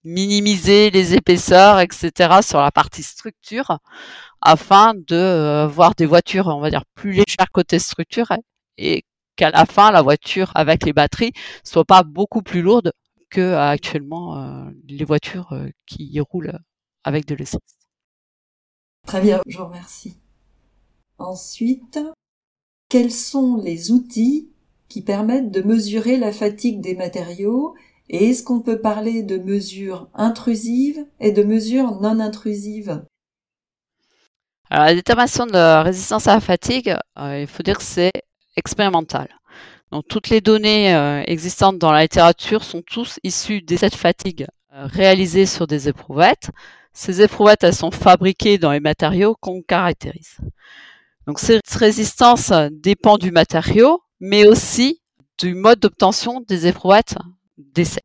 minimiser 0.04 0.92
les 0.92 1.14
épaisseurs, 1.16 1.80
etc. 1.80 2.40
sur 2.42 2.62
la 2.62 2.72
partie 2.72 3.04
structure 3.04 3.80
afin 4.42 4.94
de 4.94 5.16
euh, 5.16 5.68
voir 5.68 5.96
des 5.96 6.06
voitures, 6.06 6.48
on 6.48 6.60
va 6.60 6.70
dire, 6.70 6.84
plus 6.96 7.12
légères 7.12 7.52
côté 7.54 7.80
structure 7.80 8.32
et 8.78 9.04
qu'à 9.36 9.52
la 9.52 9.66
fin, 9.66 9.92
la 9.92 10.02
voiture 10.02 10.52
avec 10.56 10.86
les 10.86 10.94
batteries 10.94 11.34
soit 11.64 11.86
pas 11.86 12.04
beaucoup 12.04 12.42
plus 12.42 12.62
lourde 12.62 12.92
que 13.30 13.42
euh, 13.42 13.70
actuellement 13.70 14.38
euh, 14.38 14.70
les 14.88 15.06
voitures 15.06 15.54
qui 15.86 16.20
roulent 16.20 16.58
avec 17.04 17.26
de 17.26 17.36
l'essence. 17.36 17.62
Très 19.06 19.22
bien, 19.22 19.42
je 19.48 19.58
vous 19.58 19.66
remercie. 19.66 20.18
Ensuite, 21.18 22.00
quels 22.90 23.12
sont 23.12 23.58
les 23.58 23.92
outils 23.92 24.50
qui 24.88 25.02
permettent 25.02 25.52
de 25.52 25.62
mesurer 25.62 26.18
la 26.18 26.32
fatigue 26.32 26.82
des 26.82 26.96
matériaux 26.96 27.76
et 28.10 28.30
est-ce 28.30 28.44
qu'on 28.44 28.62
peut 28.62 28.82
parler 28.82 29.22
de 29.22 29.38
mesures 29.38 30.10
intrusives 30.16 31.06
et 31.20 31.32
de 31.32 31.44
mesures 31.44 32.00
non 32.02 32.20
intrusives? 32.20 33.04
Alors, 34.70 34.86
la 34.86 34.94
détermination 34.94 35.48
de 35.48 35.84
résistance 35.84 36.28
à 36.28 36.36
la 36.36 36.40
fatigue, 36.42 36.96
euh, 37.18 37.42
il 37.42 37.48
faut 37.48 37.64
dire 37.64 37.78
que 37.78 37.84
c'est 37.84 38.12
expérimental. 38.56 39.28
Donc, 39.92 40.08
toutes 40.08 40.30
les 40.30 40.42
données 40.42 40.94
euh, 40.94 41.24
existantes 41.26 41.80
dans 41.80 41.92
la 41.92 42.04
littérature 42.04 42.64
sont 42.64 42.84
tous 42.84 43.20
issues 43.24 43.64
des 43.64 43.78
cette 43.78 43.96
fatigue 43.96 44.46
euh, 44.74 44.86
réalisées 44.86 45.48
sur 45.48 45.66
des 45.66 45.90
éprouvettes. 45.90 46.52
Ces 46.94 47.24
éprouvettes, 47.24 47.64
elles 47.64 47.74
sont 47.74 47.90
fabriquées 47.90 48.60
dans 48.60 48.72
les 48.72 48.80
matériaux 48.80 49.36
qu'on 49.40 49.64
caractérise. 49.64 50.38
Donc, 51.26 51.40
cette 51.40 51.70
résistance 51.72 52.54
dépend 52.72 53.18
du 53.18 53.32
matériau, 53.32 54.04
mais 54.20 54.48
aussi 54.48 55.02
du 55.40 55.56
mode 55.56 55.80
d'obtention 55.80 56.42
des 56.42 56.68
éprouvettes 56.68 57.16
d'essai. 57.58 58.02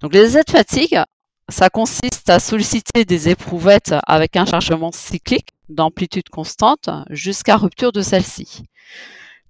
Donc, 0.00 0.12
les 0.12 0.20
essais 0.20 0.44
de 0.44 0.50
fatigue, 0.50 1.00
ça 1.48 1.70
consiste 1.70 2.28
à 2.28 2.38
solliciter 2.38 3.04
des 3.04 3.28
éprouvettes 3.28 3.94
avec 4.06 4.36
un 4.36 4.46
chargement 4.46 4.92
cyclique 4.92 5.55
d'amplitude 5.68 6.28
constante 6.28 6.90
jusqu'à 7.10 7.56
rupture 7.56 7.92
de 7.92 8.02
celle-ci. 8.02 8.64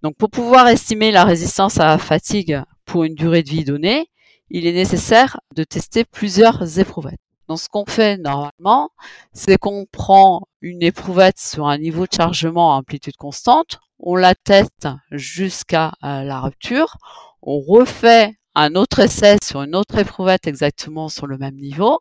Donc 0.02 0.16
pour 0.16 0.30
pouvoir 0.30 0.68
estimer 0.68 1.10
la 1.10 1.24
résistance 1.24 1.78
à 1.80 1.86
la 1.86 1.98
fatigue 1.98 2.62
pour 2.84 3.04
une 3.04 3.14
durée 3.14 3.42
de 3.42 3.50
vie 3.50 3.64
donnée, 3.64 4.08
il 4.50 4.66
est 4.66 4.72
nécessaire 4.72 5.40
de 5.54 5.64
tester 5.64 6.04
plusieurs 6.04 6.78
éprouvettes. 6.78 7.20
Donc 7.48 7.60
ce 7.60 7.68
qu'on 7.68 7.86
fait 7.86 8.16
normalement, 8.16 8.90
c'est 9.32 9.56
qu'on 9.56 9.86
prend 9.90 10.48
une 10.60 10.82
éprouvette 10.82 11.38
sur 11.38 11.68
un 11.68 11.78
niveau 11.78 12.06
de 12.06 12.12
chargement 12.12 12.74
à 12.74 12.78
amplitude 12.78 13.16
constante, 13.16 13.78
on 13.98 14.16
la 14.16 14.34
teste 14.34 14.88
jusqu'à 15.10 15.92
euh, 16.02 16.22
la 16.22 16.40
rupture, 16.40 16.96
on 17.42 17.60
refait 17.60 18.34
un 18.54 18.74
autre 18.74 19.00
essai 19.00 19.36
sur 19.42 19.62
une 19.62 19.76
autre 19.76 19.98
éprouvette 19.98 20.46
exactement 20.46 21.08
sur 21.08 21.26
le 21.26 21.38
même 21.38 21.56
niveau, 21.56 22.00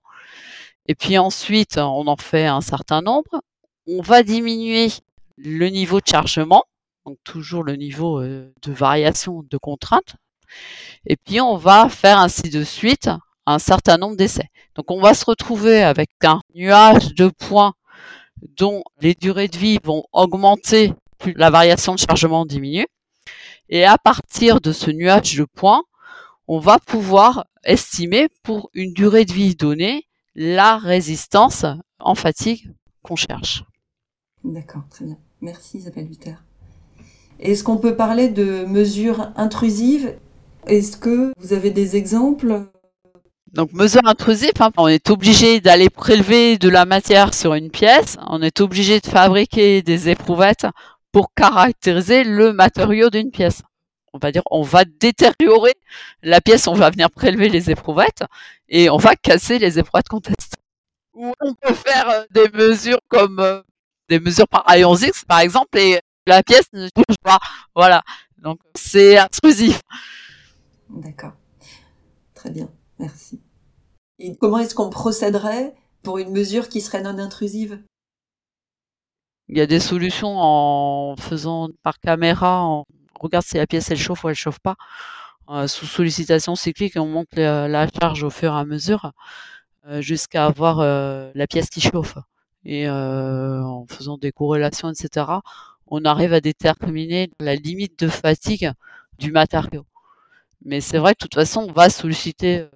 et 0.88 0.96
puis 0.96 1.18
ensuite 1.18 1.78
on 1.78 2.08
en 2.08 2.18
fait 2.18 2.48
un 2.48 2.62
certain 2.62 3.02
nombre, 3.02 3.42
on 3.88 4.02
va 4.02 4.24
diminuer 4.24 4.90
le 5.38 5.68
niveau 5.68 6.00
de 6.00 6.08
chargement, 6.08 6.64
donc 7.06 7.18
toujours 7.24 7.64
le 7.64 7.76
niveau 7.76 8.22
euh, 8.22 8.52
de 8.62 8.72
variation 8.72 9.44
de 9.50 9.58
contrainte, 9.58 10.16
et 11.06 11.16
puis 11.16 11.42
on 11.42 11.58
va 11.58 11.90
faire 11.90 12.20
ainsi 12.20 12.50
de 12.50 12.64
suite 12.64 13.10
un 13.46 13.60
certain 13.60 13.98
nombre 13.98 14.16
d'essais. 14.16 14.50
Donc 14.76 14.92
on 14.92 15.00
va 15.00 15.14
se 15.14 15.26
retrouver 15.26 15.84
avec 15.84 16.10
un 16.24 16.42
nuage 16.54 17.14
de 17.16 17.28
points 17.28 17.74
dont 18.58 18.84
les 19.02 19.14
durées 19.14 19.48
de 19.48 19.58
vie 19.58 19.80
vont 19.84 20.04
augmenter 20.14 20.94
plus 21.18 21.34
la 21.34 21.50
variation 21.50 21.96
de 21.96 22.00
chargement 22.00 22.46
diminue. 22.46 22.88
Et 23.70 23.86
à 23.86 23.98
partir 23.98 24.62
de 24.62 24.72
ce 24.72 24.92
nuage 24.92 25.36
de 25.36 25.46
points, 25.46 25.84
on 26.48 26.60
va 26.60 26.78
pouvoir 26.80 27.46
estimer 27.64 28.28
pour 28.44 28.70
une 28.74 28.94
durée 28.94 29.26
de 29.26 29.34
vie 29.34 29.56
donnée 29.56 30.08
la 30.36 30.78
résistance 30.78 31.66
en 32.00 32.14
fatigue 32.14 32.72
qu'on 33.02 33.16
cherche. 33.16 33.64
D'accord, 34.46 34.84
très 34.92 35.06
bien. 35.06 35.18
Merci 35.42 35.80
Isabelle 35.80 36.06
Viter. 36.06 36.36
Est-ce 37.40 37.64
qu'on 37.64 37.78
peut 37.78 37.96
parler 37.96 38.30
de 38.30 38.66
mesures 38.66 39.32
intrusives? 39.36 40.14
Est-ce 40.68 40.98
que 40.98 41.34
vous 41.38 41.54
avez 41.54 41.72
des 41.72 41.96
exemples? 41.96 42.68
Donc 43.54 43.74
mesures 43.74 44.06
intrusives, 44.06 44.52
hein, 44.60 44.70
on 44.78 44.88
est 44.88 45.10
obligé 45.10 45.62
d'aller 45.62 45.90
prélever 45.90 46.58
de 46.58 46.70
la 46.70 46.86
matière 46.86 47.34
sur 47.34 47.54
une 47.54 47.72
pièce, 47.72 48.18
on 48.28 48.42
est 48.42 48.62
obligé 48.62 49.00
de 49.00 49.08
fabriquer 49.08 49.82
des 49.82 50.10
éprouvettes 50.10 50.68
pour 51.12 51.34
caractériser 51.34 52.24
le 52.24 52.54
matériau 52.54 53.10
d'une 53.10 53.32
pièce. 53.32 53.64
On 54.14 54.20
va 54.20 54.32
dire, 54.32 54.44
on 54.52 54.62
va 54.62 54.86
détériorer 54.86 55.74
la 56.22 56.42
pièce, 56.42 56.68
on 56.68 56.74
va 56.74 56.90
venir 56.92 57.10
prélever 57.10 57.50
les 57.50 57.72
éprouvettes 57.72 58.24
et 58.70 58.90
on 58.90 58.98
va 58.98 59.16
casser 59.16 59.58
les 59.58 59.80
éprouvettes 59.80 60.10
qu'on 60.10 60.22
teste. 60.22 60.58
Ou 61.14 61.34
on 61.42 61.54
peut 61.54 61.74
faire 61.74 62.10
euh, 62.10 62.24
des 62.32 62.50
mesures 62.54 63.00
comme 63.08 63.40
euh, 63.40 63.62
des 64.10 64.20
mesures 64.20 64.48
par 64.48 64.64
rayons 64.68 64.96
X, 64.96 65.26
par 65.26 65.40
exemple, 65.40 65.78
et 65.78 66.00
la 66.28 66.44
pièce 66.44 66.68
ne 66.74 66.88
bouge 66.96 67.18
pas. 67.24 67.40
Voilà. 67.76 68.02
Donc, 68.38 68.60
c'est 68.76 69.18
intrusif. 69.18 69.82
D'accord. 70.90 71.34
Très 72.34 72.52
bien. 72.52 72.70
Merci. 73.00 73.42
Et 74.20 74.36
comment 74.38 74.60
est-ce 74.60 74.76
qu'on 74.76 74.90
procéderait 74.90 75.74
pour 76.04 76.18
une 76.20 76.32
mesure 76.32 76.70
qui 76.70 76.82
serait 76.82 77.02
non 77.02 77.18
intrusive? 77.18 77.84
Il 79.48 79.58
y 79.58 79.62
a 79.62 79.68
des 79.68 79.80
solutions 79.80 80.38
en 80.38 81.16
faisant 81.18 81.70
par 81.84 82.00
caméra, 82.00 82.66
on 82.66 82.86
regarde 83.20 83.46
si 83.46 83.58
la 83.58 83.68
pièce 83.68 83.92
elle 83.92 83.98
chauffe 83.98 84.24
ou 84.24 84.30
elle 84.30 84.36
chauffe 84.36 84.60
pas. 84.60 84.76
Euh, 85.50 85.68
sous 85.68 85.86
sollicitation 85.86 86.56
cyclique, 86.56 86.94
on 86.96 87.06
monte 87.06 87.36
la 87.36 87.88
charge 87.88 88.24
au 88.24 88.32
fur 88.32 88.54
et 88.54 88.60
à 88.60 88.66
mesure 88.66 89.12
euh, 89.88 90.02
jusqu'à 90.02 90.46
avoir 90.46 90.80
euh, 90.80 91.32
la 91.36 91.46
pièce 91.46 91.70
qui 91.70 91.82
chauffe. 91.82 92.18
Et 92.66 92.90
en 92.90 93.86
faisant 93.88 94.18
des 94.18 94.32
corrélations, 94.32 94.90
etc., 94.90 95.26
on 95.88 96.04
arrive 96.06 96.34
à 96.34 96.42
déterminer 96.42 97.30
la 97.40 97.56
limite 97.56 98.00
de 98.00 98.08
fatigue 98.08 98.72
du 99.20 99.32
matériau. 99.32 99.86
Mais 100.64 100.82
c'est 100.82 100.98
vrai 100.98 101.14
que 101.14 101.20
de 101.20 101.28
toute 101.28 101.36
façon, 101.36 101.68
on 101.70 101.72
va 101.72 101.90
solliciter 101.90 102.68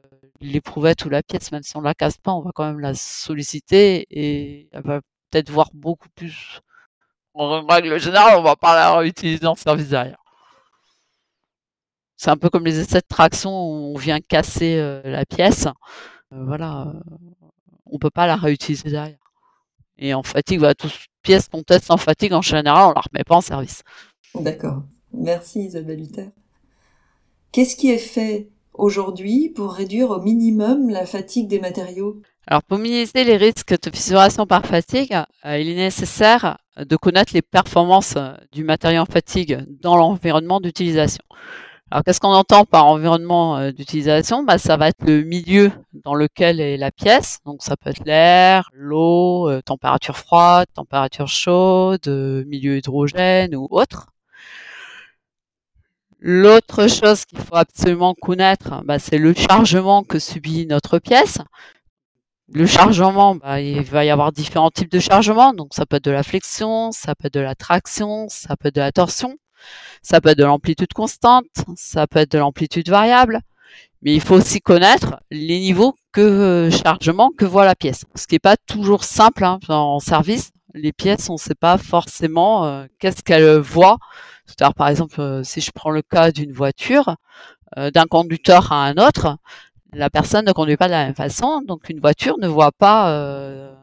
l'éprouvette 0.42 1.06
ou 1.06 1.10
la 1.10 1.24
pièce, 1.24 1.52
même 1.52 1.64
si 1.64 1.76
on 1.76 1.82
la 1.82 1.94
casse 1.94 2.18
pas, 2.18 2.34
on 2.34 2.42
va 2.42 2.52
quand 2.54 2.66
même 2.66 2.80
la 2.80 2.94
solliciter 2.94 4.06
et 4.10 4.70
elle 4.72 4.84
va 4.84 5.02
peut-être 5.30 5.50
voir 5.50 5.70
beaucoup 5.74 6.10
plus. 6.10 6.62
En 7.34 7.66
règle 7.66 8.00
générale, 8.00 8.38
on 8.38 8.44
va 8.44 8.56
pas 8.56 8.76
la 8.76 8.98
réutiliser 8.98 9.46
en 9.46 9.56
service 9.56 9.90
derrière. 9.90 10.18
C'est 12.18 12.32
un 12.32 12.38
peu 12.38 12.50
comme 12.50 12.66
les 12.66 12.80
essais 12.80 13.00
de 13.00 13.06
traction 13.08 13.50
où 13.50 13.96
on 13.96 13.98
vient 13.98 14.20
casser 14.20 14.78
euh, 14.78 15.02
la 15.06 15.26
pièce. 15.26 15.68
Euh, 16.34 16.44
voilà, 16.46 16.88
euh, 16.88 17.00
on 17.86 17.98
peut 17.98 18.10
pas 18.10 18.28
la 18.28 18.36
réutiliser 18.36 18.90
derrière. 18.90 19.29
Et 20.00 20.14
en 20.14 20.24
fatigue, 20.24 20.60
voilà, 20.60 20.76
toute 20.76 20.94
pièce 21.22 21.50
qu'on 21.50 21.62
teste 21.62 21.92
en 21.92 21.98
fatigue, 21.98 22.34
en 22.34 22.42
général, 22.42 22.88
on 22.88 22.94
la 22.94 23.02
remet 23.02 23.24
pas 23.26 23.36
en 23.36 23.42
service. 23.42 23.84
D'accord. 24.34 24.84
Merci 25.14 25.66
Isabelle 25.66 26.00
Luther. 26.00 26.30
Qu'est-ce 27.52 27.76
qui 27.76 27.92
est 27.92 27.98
fait 27.98 28.48
aujourd'hui 28.74 29.50
pour 29.50 29.74
réduire 29.74 30.12
au 30.12 30.22
minimum 30.22 30.90
la 30.90 31.06
fatigue 31.06 31.48
des 31.48 31.60
matériaux? 31.60 32.22
Alors 32.48 32.64
pour 32.64 32.78
minimiser 32.78 33.24
les 33.26 33.38
risques 33.38 33.76
de 33.80 33.90
fissuration 33.90 34.46
par 34.46 34.66
fatigue, 34.66 35.16
il 35.44 35.70
est 35.70 35.76
nécessaire 35.76 36.58
de 36.78 36.96
connaître 36.96 37.34
les 37.34 37.42
performances 37.42 38.16
du 38.52 38.64
matériau 38.64 39.02
en 39.02 39.06
fatigue 39.06 39.66
dans 39.82 39.98
l'environnement 39.98 40.62
d'utilisation. 40.62 41.24
Alors, 41.92 42.04
qu'est-ce 42.04 42.20
qu'on 42.20 42.34
entend 42.34 42.66
par 42.66 42.86
environnement 42.86 43.58
euh, 43.58 43.72
d'utilisation? 43.72 44.44
Bah, 44.44 44.60
Ça 44.60 44.78
va 44.78 44.90
être 44.90 45.04
le 45.06 45.24
milieu 45.24 45.72
dans 45.94 46.14
lequel 46.14 46.60
est 46.62 46.78
la 46.78 46.92
pièce. 46.92 47.40
Donc, 47.46 47.64
ça 47.64 47.76
peut 47.78 47.90
être 47.90 48.06
l'air, 48.06 48.70
l'eau, 48.74 49.50
euh, 49.50 49.62
température 49.62 50.16
froide, 50.18 50.68
température 50.76 51.28
chaude, 51.28 52.08
euh, 52.08 52.44
milieu 52.46 52.78
hydrogène 52.78 53.56
ou 53.56 53.68
autre. 53.72 54.08
L'autre 56.20 56.88
chose 56.88 57.26
qu'il 57.26 57.40
faut 57.40 57.56
absolument 57.56 58.14
connaître, 58.14 58.84
bah, 58.86 59.00
c'est 59.00 59.18
le 59.18 59.34
chargement 59.34 60.04
que 60.04 60.20
subit 60.20 60.68
notre 60.68 61.00
pièce. 61.00 61.40
Le 62.52 62.66
chargement, 62.68 63.36
bah, 63.36 63.62
il 63.62 63.82
va 63.84 64.06
y 64.06 64.10
avoir 64.12 64.32
différents 64.32 64.70
types 64.70 64.92
de 64.92 65.00
chargement. 65.00 65.54
Donc, 65.54 65.74
ça 65.74 65.86
peut 65.88 65.96
être 65.98 66.06
de 66.06 66.12
la 66.12 66.24
flexion, 66.24 66.92
ça 66.92 67.16
peut 67.16 67.28
être 67.28 67.34
de 67.34 67.40
la 67.40 67.56
traction, 67.56 68.28
ça 68.30 68.56
peut 68.58 68.68
être 68.68 68.76
de 68.76 68.82
la 68.82 68.92
torsion. 68.92 69.38
Ça 70.02 70.22
peut 70.22 70.30
être 70.30 70.38
de 70.38 70.46
l'amplitude 70.46 70.94
constante, 70.94 71.46
ça 71.76 72.08
peut 72.08 72.20
être 72.20 72.32
de 72.32 72.38
l'amplitude 72.38 72.90
variable, 72.90 73.42
mais 74.02 74.14
il 74.16 74.22
faut 74.22 74.36
aussi 74.36 74.62
connaître 74.62 75.20
les 75.30 75.60
niveaux 75.60 75.96
que 76.12 76.22
euh, 76.22 76.72
chargement 76.72 77.32
que 77.38 77.46
voit 77.46 77.66
la 77.66 77.76
pièce. 77.76 78.06
Ce 78.16 78.28
qui 78.28 78.36
n'est 78.36 78.40
pas 78.40 78.58
toujours 78.58 79.04
simple 79.04 79.44
hein, 79.44 79.60
en 79.70 80.00
service. 80.00 80.52
Les 80.74 80.94
pièces, 80.94 81.30
on 81.30 81.34
ne 81.34 81.40
sait 81.40 81.56
pas 81.56 81.78
forcément 81.78 82.66
euh, 82.66 82.86
qu'est-ce 83.00 83.24
qu'elles 83.24 83.58
voient. 83.58 83.98
C'est-à-dire, 84.46 84.74
par 84.76 84.88
exemple, 84.88 85.20
euh, 85.20 85.44
si 85.44 85.62
je 85.62 85.72
prends 85.72 85.90
le 85.92 86.02
cas 86.02 86.32
d'une 86.32 86.52
voiture, 86.52 87.16
d'un 87.78 88.06
conducteur 88.06 88.72
à 88.72 88.86
un 88.86 88.96
autre, 88.98 89.38
la 89.94 90.10
personne 90.10 90.44
ne 90.44 90.52
conduit 90.52 90.76
pas 90.76 90.88
de 90.88 90.92
la 90.92 91.06
même 91.06 91.14
façon. 91.14 91.62
Donc, 91.62 91.88
une 91.90 92.00
voiture 92.00 92.40
ne 92.40 92.48
voit 92.48 92.72
pas 92.72 93.76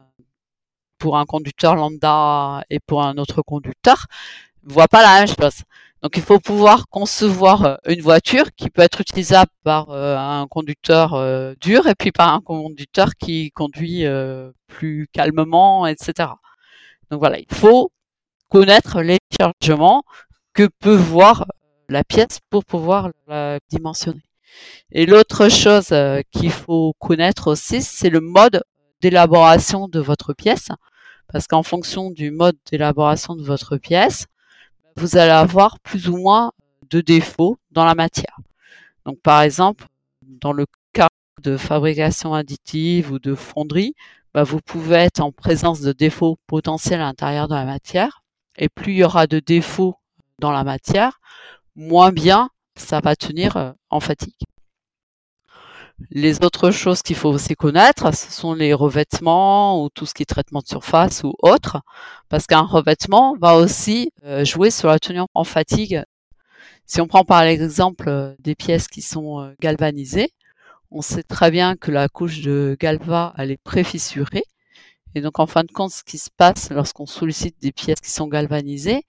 pour 0.97 1.17
un 1.17 1.25
conducteur 1.25 1.75
lambda 1.75 2.63
et 2.69 2.79
pour 2.81 3.03
un 3.03 3.17
autre 3.17 3.41
conducteur 3.41 4.07
voit 4.73 4.87
pas 4.87 5.01
la 5.01 5.19
même 5.19 5.27
chose. 5.27 5.63
Donc 6.03 6.15
il 6.15 6.21
faut 6.21 6.39
pouvoir 6.39 6.87
concevoir 6.89 7.65
euh, 7.65 7.75
une 7.87 8.01
voiture 8.01 8.53
qui 8.55 8.69
peut 8.69 8.83
être 8.83 9.01
utilisable 9.01 9.51
par 9.63 9.89
euh, 9.89 10.15
un 10.15 10.45
conducteur 10.47 11.15
euh, 11.15 11.55
dur 11.59 11.87
et 11.87 11.95
puis 11.95 12.11
par 12.11 12.33
un 12.33 12.41
conducteur 12.41 13.15
qui 13.19 13.51
conduit 13.51 14.05
plus 14.67 15.07
calmement, 15.11 15.87
etc. 15.87 16.29
Donc 17.09 17.19
voilà, 17.19 17.39
il 17.39 17.53
faut 17.53 17.91
connaître 18.49 19.01
les 19.01 19.17
chargements 19.39 20.03
que 20.53 20.69
peut 20.79 20.95
voir 20.95 21.45
la 21.89 22.03
pièce 22.03 22.39
pour 22.49 22.63
pouvoir 22.63 23.09
la 23.27 23.59
dimensionner. 23.69 24.21
Et 24.91 25.05
l'autre 25.05 25.49
chose 25.49 25.93
qu'il 26.31 26.51
faut 26.51 26.93
connaître 26.99 27.47
aussi, 27.47 27.81
c'est 27.81 28.09
le 28.09 28.21
mode 28.21 28.63
d'élaboration 29.01 29.87
de 29.87 29.99
votre 29.99 30.33
pièce. 30.33 30.69
Parce 31.31 31.47
qu'en 31.47 31.63
fonction 31.63 32.11
du 32.11 32.31
mode 32.31 32.57
d'élaboration 32.71 33.35
de 33.35 33.43
votre 33.43 33.77
pièce, 33.77 34.27
vous 34.97 35.17
allez 35.17 35.31
avoir 35.31 35.79
plus 35.79 36.09
ou 36.09 36.17
moins 36.17 36.51
de 36.89 37.01
défauts 37.01 37.57
dans 37.71 37.85
la 37.85 37.95
matière. 37.95 38.37
Donc 39.05 39.19
par 39.21 39.41
exemple, 39.41 39.85
dans 40.23 40.53
le 40.53 40.65
cas 40.91 41.09
de 41.43 41.55
fabrication 41.55 42.33
additive 42.33 43.11
ou 43.11 43.19
de 43.19 43.35
fonderie, 43.35 43.93
bah, 44.33 44.43
vous 44.43 44.59
pouvez 44.59 44.95
être 44.95 45.19
en 45.19 45.31
présence 45.31 45.81
de 45.81 45.91
défauts 45.91 46.37
potentiels 46.47 47.01
à 47.01 47.05
l'intérieur 47.05 47.47
de 47.47 47.55
la 47.55 47.65
matière. 47.65 48.23
Et 48.57 48.69
plus 48.69 48.93
il 48.93 48.97
y 48.97 49.03
aura 49.03 49.27
de 49.27 49.39
défauts 49.39 49.95
dans 50.39 50.51
la 50.51 50.63
matière, 50.63 51.19
moins 51.75 52.11
bien 52.11 52.49
ça 52.75 52.99
va 52.99 53.15
tenir 53.15 53.57
euh, 53.57 53.71
en 53.89 53.99
fatigue. 53.99 54.46
Les 56.11 56.43
autres 56.43 56.69
choses 56.69 57.01
qu'il 57.01 57.15
faut 57.15 57.29
aussi 57.29 57.55
connaître, 57.55 58.13
ce 58.15 58.31
sont 58.31 58.53
les 58.53 58.73
revêtements 58.73 59.83
ou 59.83 59.89
tout 59.89 60.05
ce 60.05 60.13
qui 60.13 60.21
est 60.23 60.27
traitement 60.27 60.59
de 60.61 60.67
surface 60.67 61.23
ou 61.23 61.33
autre, 61.41 61.81
parce 62.29 62.45
qu'un 62.45 62.61
revêtement 62.61 63.35
va 63.41 63.55
aussi 63.55 64.11
euh, 64.23 64.45
jouer 64.45 64.69
sur 64.69 64.89
la 64.89 64.99
tenue 64.99 65.21
en 65.33 65.43
fatigue. 65.43 66.03
Si 66.85 67.01
on 67.01 67.07
prend 67.07 67.23
par 67.25 67.43
l'exemple 67.43 68.09
euh, 68.09 68.35
des 68.39 68.53
pièces 68.53 68.87
qui 68.87 69.01
sont 69.01 69.41
euh, 69.41 69.53
galvanisées, 69.59 70.31
on 70.91 71.01
sait 71.01 71.23
très 71.23 71.51
bien 71.51 71.75
que 71.75 71.91
la 71.91 72.09
couche 72.09 72.41
de 72.41 72.77
galva, 72.79 73.33
elle 73.37 73.51
est 73.51 73.61
préfissurée. 73.63 74.43
Et 75.15 75.21
donc, 75.21 75.39
en 75.39 75.47
fin 75.47 75.63
de 75.63 75.71
compte, 75.71 75.91
ce 75.91 76.03
qui 76.03 76.19
se 76.19 76.29
passe 76.35 76.69
lorsqu'on 76.69 77.07
sollicite 77.07 77.55
des 77.61 77.71
pièces 77.71 78.01
qui 78.01 78.11
sont 78.11 78.27
galvanisées, 78.27 79.03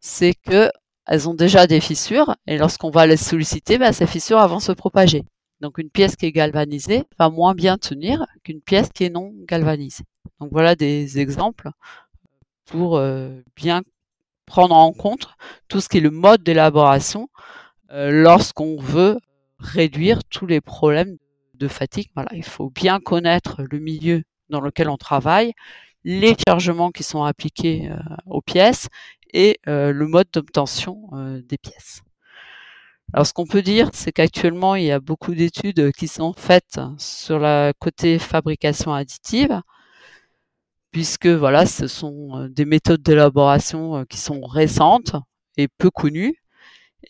c'est 0.00 0.34
que 0.34 0.70
elles 1.06 1.28
ont 1.28 1.34
déjà 1.34 1.66
des 1.66 1.80
fissures, 1.80 2.34
et 2.46 2.56
lorsqu'on 2.58 2.90
va 2.90 3.06
les 3.06 3.18
solliciter, 3.18 3.78
bah, 3.78 3.92
ces 3.92 4.06
fissures 4.06 4.46
vont 4.48 4.60
se 4.60 4.72
propager. 4.72 5.24
Donc 5.64 5.78
une 5.78 5.88
pièce 5.88 6.14
qui 6.14 6.26
est 6.26 6.32
galvanisée 6.32 7.04
va 7.18 7.30
moins 7.30 7.54
bien 7.54 7.78
tenir 7.78 8.26
qu'une 8.42 8.60
pièce 8.60 8.90
qui 8.94 9.04
est 9.04 9.08
non 9.08 9.32
galvanisée. 9.48 10.04
Donc 10.38 10.50
voilà 10.52 10.76
des 10.76 11.18
exemples 11.18 11.70
pour 12.66 12.98
euh, 12.98 13.40
bien 13.56 13.80
prendre 14.44 14.74
en 14.74 14.92
compte 14.92 15.28
tout 15.68 15.80
ce 15.80 15.88
qui 15.88 15.96
est 15.96 16.00
le 16.02 16.10
mode 16.10 16.42
d'élaboration 16.42 17.30
euh, 17.92 18.10
lorsqu'on 18.10 18.76
veut 18.76 19.16
réduire 19.58 20.22
tous 20.24 20.44
les 20.44 20.60
problèmes 20.60 21.16
de 21.54 21.66
fatigue. 21.66 22.10
Il 22.32 22.44
faut 22.44 22.68
bien 22.68 23.00
connaître 23.00 23.62
le 23.70 23.78
milieu 23.78 24.22
dans 24.50 24.60
lequel 24.60 24.90
on 24.90 24.98
travaille, 24.98 25.54
les 26.04 26.36
chargements 26.46 26.90
qui 26.90 27.04
sont 27.04 27.24
appliqués 27.24 27.90
euh, 27.90 27.96
aux 28.26 28.42
pièces 28.42 28.88
et 29.32 29.58
le 29.64 30.04
mode 30.04 30.28
d'obtention 30.30 31.08
des 31.42 31.58
pièces. 31.58 32.02
Alors, 33.14 33.28
ce 33.28 33.32
qu'on 33.32 33.46
peut 33.46 33.62
dire, 33.62 33.90
c'est 33.92 34.10
qu'actuellement, 34.10 34.74
il 34.74 34.86
y 34.86 34.90
a 34.90 34.98
beaucoup 34.98 35.36
d'études 35.36 35.92
qui 35.92 36.08
sont 36.08 36.32
faites 36.36 36.80
sur 36.98 37.38
la 37.38 37.72
côté 37.78 38.18
fabrication 38.18 38.92
additive, 38.92 39.62
puisque 40.90 41.28
voilà, 41.28 41.64
ce 41.64 41.86
sont 41.86 42.30
euh, 42.36 42.48
des 42.48 42.64
méthodes 42.64 43.02
d'élaboration 43.02 43.98
euh, 43.98 44.04
qui 44.04 44.16
sont 44.16 44.40
récentes 44.40 45.14
et 45.56 45.68
peu 45.68 45.90
connues. 45.90 46.34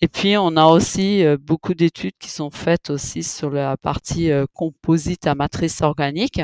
Et 0.02 0.08
puis, 0.08 0.36
on 0.36 0.58
a 0.58 0.66
aussi 0.66 1.24
euh, 1.24 1.38
beaucoup 1.40 1.72
d'études 1.72 2.18
qui 2.18 2.28
sont 2.28 2.50
faites 2.50 2.90
aussi 2.90 3.22
sur 3.22 3.48
la 3.48 3.78
partie 3.78 4.30
composite 4.52 5.26
à 5.26 5.34
matrice 5.34 5.80
organique 5.80 6.42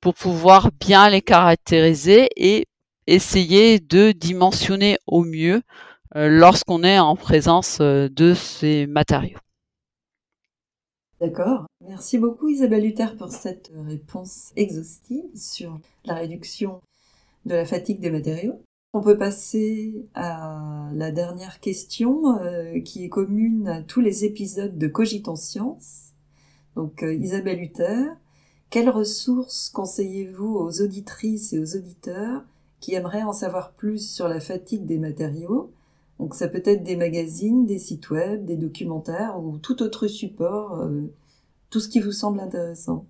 pour 0.00 0.14
pouvoir 0.14 0.72
bien 0.72 1.08
les 1.08 1.22
caractériser 1.22 2.30
et 2.34 2.66
essayer 3.06 3.78
de 3.78 4.10
dimensionner 4.10 4.98
au 5.06 5.22
mieux 5.22 5.62
lorsqu'on 6.14 6.82
est 6.82 6.98
en 6.98 7.16
présence 7.16 7.78
euh, 7.80 8.08
de 8.08 8.34
ces 8.34 8.86
matériaux. 8.86 9.38
D'accord. 11.20 11.66
Merci 11.80 12.18
beaucoup 12.18 12.48
Isabelle 12.48 12.84
Luther 12.84 13.16
pour 13.16 13.30
cette 13.30 13.72
réponse 13.86 14.52
exhaustive 14.56 15.34
sur 15.34 15.80
la 16.04 16.14
réduction 16.14 16.82
de 17.46 17.54
la 17.54 17.64
fatigue 17.64 18.00
des 18.00 18.10
matériaux. 18.10 18.60
On 18.92 19.00
peut 19.00 19.16
passer 19.16 20.06
à 20.14 20.90
la 20.94 21.10
dernière 21.10 21.60
question 21.60 22.38
euh, 22.38 22.80
qui 22.80 23.04
est 23.04 23.08
commune 23.08 23.68
à 23.68 23.82
tous 23.82 24.00
les 24.00 24.24
épisodes 24.24 24.76
de 24.76 24.86
Cogitons 24.88 25.36
Science. 25.36 26.12
Donc 26.76 27.02
Isabelle 27.02 27.60
Luther, 27.60 28.14
quelles 28.68 28.90
ressources 28.90 29.70
conseillez-vous 29.70 30.54
aux 30.54 30.82
auditrices 30.82 31.52
et 31.54 31.58
aux 31.58 31.76
auditeurs 31.76 32.44
qui 32.80 32.94
aimeraient 32.94 33.22
en 33.22 33.32
savoir 33.32 33.72
plus 33.72 34.06
sur 34.06 34.28
la 34.28 34.40
fatigue 34.40 34.84
des 34.84 34.98
matériaux 34.98 35.72
donc 36.18 36.34
ça 36.34 36.48
peut 36.48 36.62
être 36.64 36.82
des 36.82 36.96
magazines, 36.96 37.66
des 37.66 37.78
sites 37.78 38.10
web, 38.10 38.44
des 38.44 38.56
documentaires 38.56 39.38
ou 39.38 39.58
tout 39.58 39.82
autre 39.82 40.06
support, 40.06 40.80
euh, 40.80 41.02
tout 41.70 41.80
ce 41.80 41.88
qui 41.88 42.00
vous 42.00 42.12
semble 42.12 42.40
intéressant. 42.40 43.06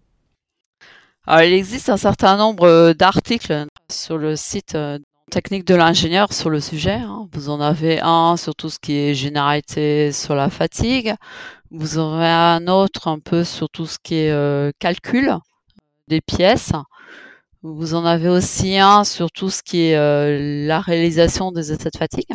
Alors, 1.26 1.42
il 1.42 1.52
existe 1.52 1.88
un 1.88 1.96
certain 1.96 2.36
nombre 2.36 2.64
euh, 2.64 2.94
d'articles 2.94 3.66
sur 3.90 4.16
le 4.16 4.34
site 4.34 4.74
euh, 4.74 4.98
technique 5.30 5.64
de 5.64 5.74
l'ingénieur 5.74 6.32
sur 6.32 6.50
le 6.50 6.60
sujet. 6.60 6.94
Hein. 6.94 7.28
Vous 7.32 7.48
en 7.48 7.60
avez 7.60 8.00
un 8.00 8.36
sur 8.36 8.54
tout 8.56 8.70
ce 8.70 8.78
qui 8.78 8.94
est 8.96 9.14
généralité 9.14 10.10
sur 10.12 10.34
la 10.34 10.50
fatigue. 10.50 11.14
Vous 11.70 11.98
aurez 11.98 12.30
un 12.30 12.66
autre 12.66 13.08
un 13.08 13.18
peu 13.18 13.44
sur 13.44 13.68
tout 13.68 13.86
ce 13.86 13.98
qui 14.00 14.14
est 14.14 14.72
calcul 14.78 15.34
des 16.06 16.20
pièces. 16.20 16.72
Vous 17.62 17.94
en 17.94 18.04
avez 18.04 18.28
aussi 18.28 18.78
un 18.78 19.02
sur 19.02 19.32
tout 19.32 19.50
ce 19.50 19.64
qui 19.64 19.88
est 19.88 20.66
la 20.66 20.80
réalisation 20.80 21.50
des 21.50 21.72
états 21.72 21.90
de 21.90 21.98
fatigue. 21.98 22.32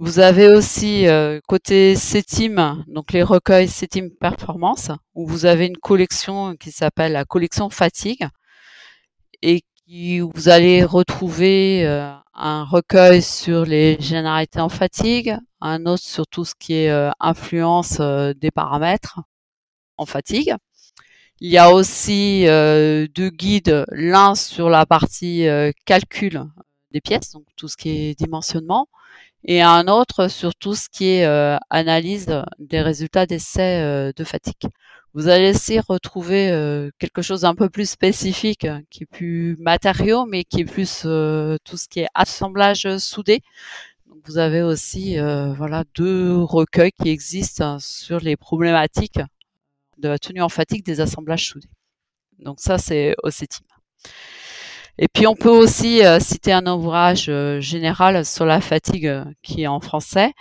Vous 0.00 0.18
avez 0.18 0.48
aussi 0.48 1.06
euh, 1.06 1.38
côté 1.46 1.94
CETIM, 1.94 2.84
donc 2.88 3.12
les 3.12 3.22
recueils 3.22 3.68
CETIM 3.68 4.08
Performance, 4.20 4.90
où 5.14 5.24
vous 5.24 5.46
avez 5.46 5.66
une 5.66 5.76
collection 5.76 6.56
qui 6.56 6.72
s'appelle 6.72 7.12
la 7.12 7.24
collection 7.24 7.70
Fatigue 7.70 8.26
et 9.40 9.62
qui 9.86 10.18
vous 10.18 10.48
allez 10.48 10.82
retrouver 10.82 11.86
euh, 11.86 12.12
un 12.34 12.64
recueil 12.64 13.22
sur 13.22 13.64
les 13.64 13.96
généralités 14.00 14.58
en 14.58 14.68
fatigue, 14.68 15.36
un 15.60 15.86
autre 15.86 16.02
sur 16.02 16.26
tout 16.26 16.44
ce 16.44 16.54
qui 16.58 16.74
est 16.74 16.90
euh, 16.90 17.12
influence 17.20 18.00
des 18.00 18.50
paramètres 18.50 19.20
en 19.96 20.06
fatigue. 20.06 20.56
Il 21.40 21.52
y 21.52 21.58
a 21.58 21.70
aussi 21.70 22.46
deux 22.46 23.30
guides, 23.30 23.84
l'un 23.90 24.34
sur 24.34 24.70
la 24.70 24.86
partie 24.86 25.46
calcul 25.84 26.42
des 26.90 27.00
pièces, 27.00 27.32
donc 27.32 27.44
tout 27.56 27.68
ce 27.68 27.76
qui 27.76 27.90
est 27.90 28.18
dimensionnement, 28.18 28.88
et 29.44 29.60
un 29.62 29.88
autre 29.88 30.28
sur 30.28 30.54
tout 30.54 30.74
ce 30.74 30.88
qui 30.88 31.06
est 31.06 31.26
euh, 31.26 31.56
analyse 31.70 32.42
des 32.58 32.80
résultats 32.80 33.26
d'essais 33.26 33.82
euh, 33.82 34.12
de 34.16 34.24
fatigue. 34.24 34.70
Vous 35.12 35.28
allez 35.28 35.50
aussi 35.50 35.78
retrouver 35.78 36.50
euh, 36.50 36.90
quelque 36.98 37.22
chose 37.22 37.42
d'un 37.42 37.54
peu 37.54 37.68
plus 37.68 37.88
spécifique, 37.88 38.66
qui 38.90 39.04
est 39.04 39.06
plus 39.06 39.56
matériaux, 39.60 40.26
mais 40.26 40.44
qui 40.44 40.62
est 40.62 40.64
plus 40.64 41.02
tout 41.02 41.76
ce 41.76 41.88
qui 41.88 42.00
est 42.00 42.08
assemblage 42.14 42.88
soudé. 42.98 43.40
Vous 44.24 44.38
avez 44.38 44.62
aussi 44.62 45.18
voilà 45.18 45.84
deux 45.94 46.36
recueils 46.42 46.92
qui 46.92 47.10
existent 47.10 47.78
sur 47.78 48.20
les 48.20 48.36
problématiques 48.36 49.20
de 49.98 50.08
la 50.08 50.18
tenue 50.18 50.42
en 50.42 50.48
fatigue 50.48 50.84
des 50.84 51.00
assemblages 51.00 51.46
soudés. 51.46 51.68
Donc 52.38 52.58
ça 52.60 52.78
c'est 52.78 53.14
au 53.22 53.30
CETIM. 53.30 53.64
Et 54.98 55.08
puis 55.08 55.26
on 55.26 55.34
peut 55.34 55.50
aussi 55.50 56.04
euh, 56.04 56.20
citer 56.20 56.52
un 56.52 56.66
ouvrage 56.66 57.26
euh, 57.28 57.60
général 57.60 58.24
sur 58.24 58.46
la 58.46 58.60
fatigue 58.60 59.08
euh, 59.08 59.24
qui 59.42 59.62
est 59.62 59.66
en 59.66 59.80
français. 59.80 60.32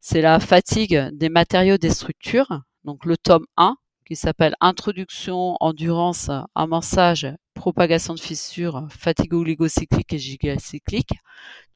C'est 0.00 0.20
la 0.20 0.40
fatigue 0.40 1.10
des 1.12 1.28
matériaux 1.28 1.78
des 1.78 1.90
structures, 1.90 2.62
donc 2.84 3.04
le 3.04 3.16
tome 3.16 3.46
1 3.56 3.76
qui 4.06 4.16
s'appelle 4.16 4.56
Introduction, 4.60 5.56
endurance, 5.60 6.30
amorçage, 6.56 7.28
propagation 7.54 8.14
de 8.14 8.20
fissures, 8.20 8.88
fatigue 8.90 9.34
oligocyclique 9.34 10.12
et 10.12 10.18
gigacyclique, 10.18 11.12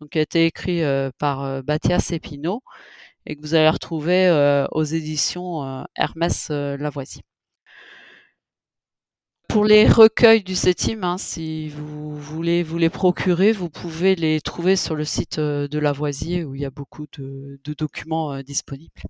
donc 0.01 0.11
qui 0.11 0.19
a 0.19 0.23
été 0.23 0.47
écrit 0.47 0.83
par 1.19 1.63
Mathias 1.69 2.11
Epino 2.11 2.63
et 3.27 3.37
que 3.37 3.43
vous 3.43 3.55
allez 3.55 3.71
retrouver 3.71 4.67
aux 4.73 4.83
éditions 4.83 5.87
Hermès 5.95 6.51
Lavoisier. 6.51 7.23
Pour 9.55 9.65
les 9.65 9.87
recueils 9.87 10.43
du 10.43 10.57
CETIM, 10.57 11.05
hein, 11.05 11.17
si 11.17 11.69
vous 11.69 12.17
voulez 12.17 12.65
vous 12.65 12.77
les 12.77 12.91
procurer, 12.91 13.53
vous 13.53 13.71
pouvez 13.71 14.17
les 14.17 14.41
trouver 14.41 14.75
sur 14.75 14.97
le 14.97 15.05
site 15.05 15.39
euh, 15.39 15.69
de 15.69 15.79
Lavoisier 15.79 16.43
où 16.43 16.57
il 16.57 16.63
y 16.63 16.65
a 16.65 16.71
beaucoup 16.71 17.07
de, 17.17 17.61
documents 17.79 18.33
euh, 18.33 18.43
disponibles. 18.43 19.01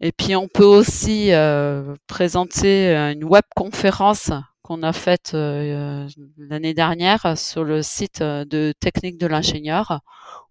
Et 0.00 0.12
puis 0.12 0.36
on 0.36 0.46
peut 0.46 0.66
aussi 0.66 1.32
euh, 1.32 1.94
présenter 2.06 2.94
une 2.94 3.24
web 3.24 3.44
conférence 3.56 4.30
qu'on 4.60 4.82
a 4.82 4.92
faite 4.92 5.30
l'année 5.32 6.74
dernière 6.74 7.38
sur 7.38 7.64
le 7.64 7.80
site 7.80 8.22
de 8.22 8.74
Technique 8.78 9.16
de 9.16 9.26
l'ingénieur 9.26 10.02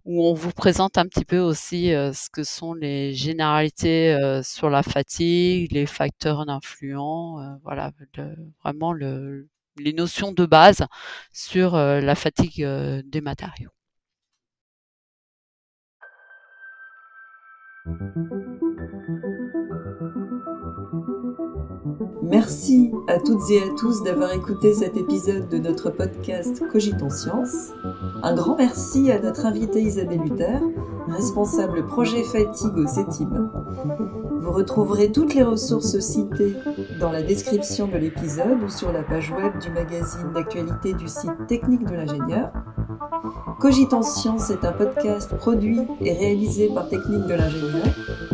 où 0.06 0.26
on 0.26 0.34
vous 0.34 0.52
présente 0.52 0.98
un 0.98 1.06
petit 1.08 1.26
peu 1.26 1.40
aussi 1.40 1.94
euh, 1.94 2.14
ce 2.14 2.30
que 2.30 2.44
sont 2.44 2.74
les 2.74 3.14
généralités 3.14 4.14
euh, 4.14 4.42
sur 4.44 4.70
la 4.70 4.84
fatigue, 4.84 5.72
les 5.72 5.86
facteurs 5.86 6.48
influents, 6.50 7.40
euh, 7.42 7.56
voilà, 7.64 7.92
vraiment 8.64 8.94
les 8.94 9.94
notions 9.94 10.32
de 10.32 10.46
base 10.46 10.86
sur 11.32 11.76
la 11.76 12.16
fatigue 12.16 12.66
des 13.06 13.22
matériaux. 13.22 13.72
Merci 22.32 22.94
à 23.10 23.20
toutes 23.20 23.50
et 23.50 23.62
à 23.62 23.68
tous 23.78 24.04
d'avoir 24.04 24.32
écouté 24.32 24.74
cet 24.74 24.96
épisode 24.96 25.50
de 25.50 25.58
notre 25.58 25.90
podcast 25.90 26.64
Cogitons 26.72 27.10
Science. 27.10 27.74
Un 28.24 28.34
grand 28.34 28.56
merci 28.56 29.12
à 29.12 29.20
notre 29.20 29.46
invitée 29.46 29.82
Isabelle 29.82 30.22
Luther, 30.22 30.62
responsable 31.10 31.86
projet 31.86 32.24
fatigue 32.24 32.78
au 32.78 32.88
CETIM. 32.88 33.52
Vous 34.40 34.52
retrouverez 34.54 35.12
toutes 35.12 35.34
les 35.34 35.44
ressources 35.44 36.00
citées 36.00 36.56
dans 37.02 37.12
la 37.12 37.22
description 37.22 37.90
de 37.90 37.98
l'épisode 37.98 38.64
ou 38.64 38.70
sur 38.70 38.94
la 38.94 39.04
page 39.04 39.30
web 39.32 39.60
du 39.60 39.70
magazine 39.70 40.32
d'actualité 40.34 40.94
du 40.94 41.10
site 41.10 41.48
Technique 41.50 41.84
de 41.84 41.96
l'ingénieur. 41.96 42.54
Cogitons 43.60 44.04
Science 44.04 44.50
est 44.52 44.64
un 44.64 44.72
podcast 44.72 45.36
produit 45.36 45.82
et 46.00 46.14
réalisé 46.14 46.70
par 46.74 46.88
Technique 46.88 47.28
de 47.28 47.34
l'ingénieur. 47.34 47.88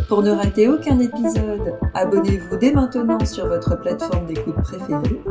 Pour 0.07 0.23
ne 0.23 0.31
rater 0.31 0.69
aucun 0.69 0.99
épisode, 0.99 1.77
abonnez-vous 1.93 2.55
dès 2.57 2.71
maintenant 2.71 3.23
sur 3.25 3.47
votre 3.47 3.77
plateforme 3.77 4.25
d'écoute 4.25 4.55
préférée. 4.63 5.21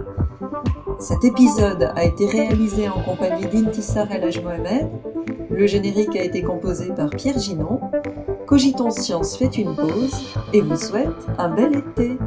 Cet 0.99 1.25
épisode 1.25 1.91
a 1.97 2.05
été 2.05 2.27
réalisé 2.27 2.89
en 2.89 3.01
compagnie 3.01 3.47
d'Intisar 3.47 4.07
El 4.13 4.31
Mohamed. 4.43 4.89
Le 5.51 5.67
générique 5.67 6.15
a 6.17 6.23
été 6.23 6.43
composé 6.43 6.93
par 6.95 7.09
Pierre 7.09 7.39
Ginon. 7.39 7.81
Cogitons 8.47 8.91
Science 8.91 9.39
fait 9.39 9.57
une 9.57 9.75
pause 9.75 10.35
et 10.53 10.61
vous 10.61 10.77
souhaite 10.77 11.27
un 11.39 11.49
bel 11.49 11.77
été. 11.77 12.19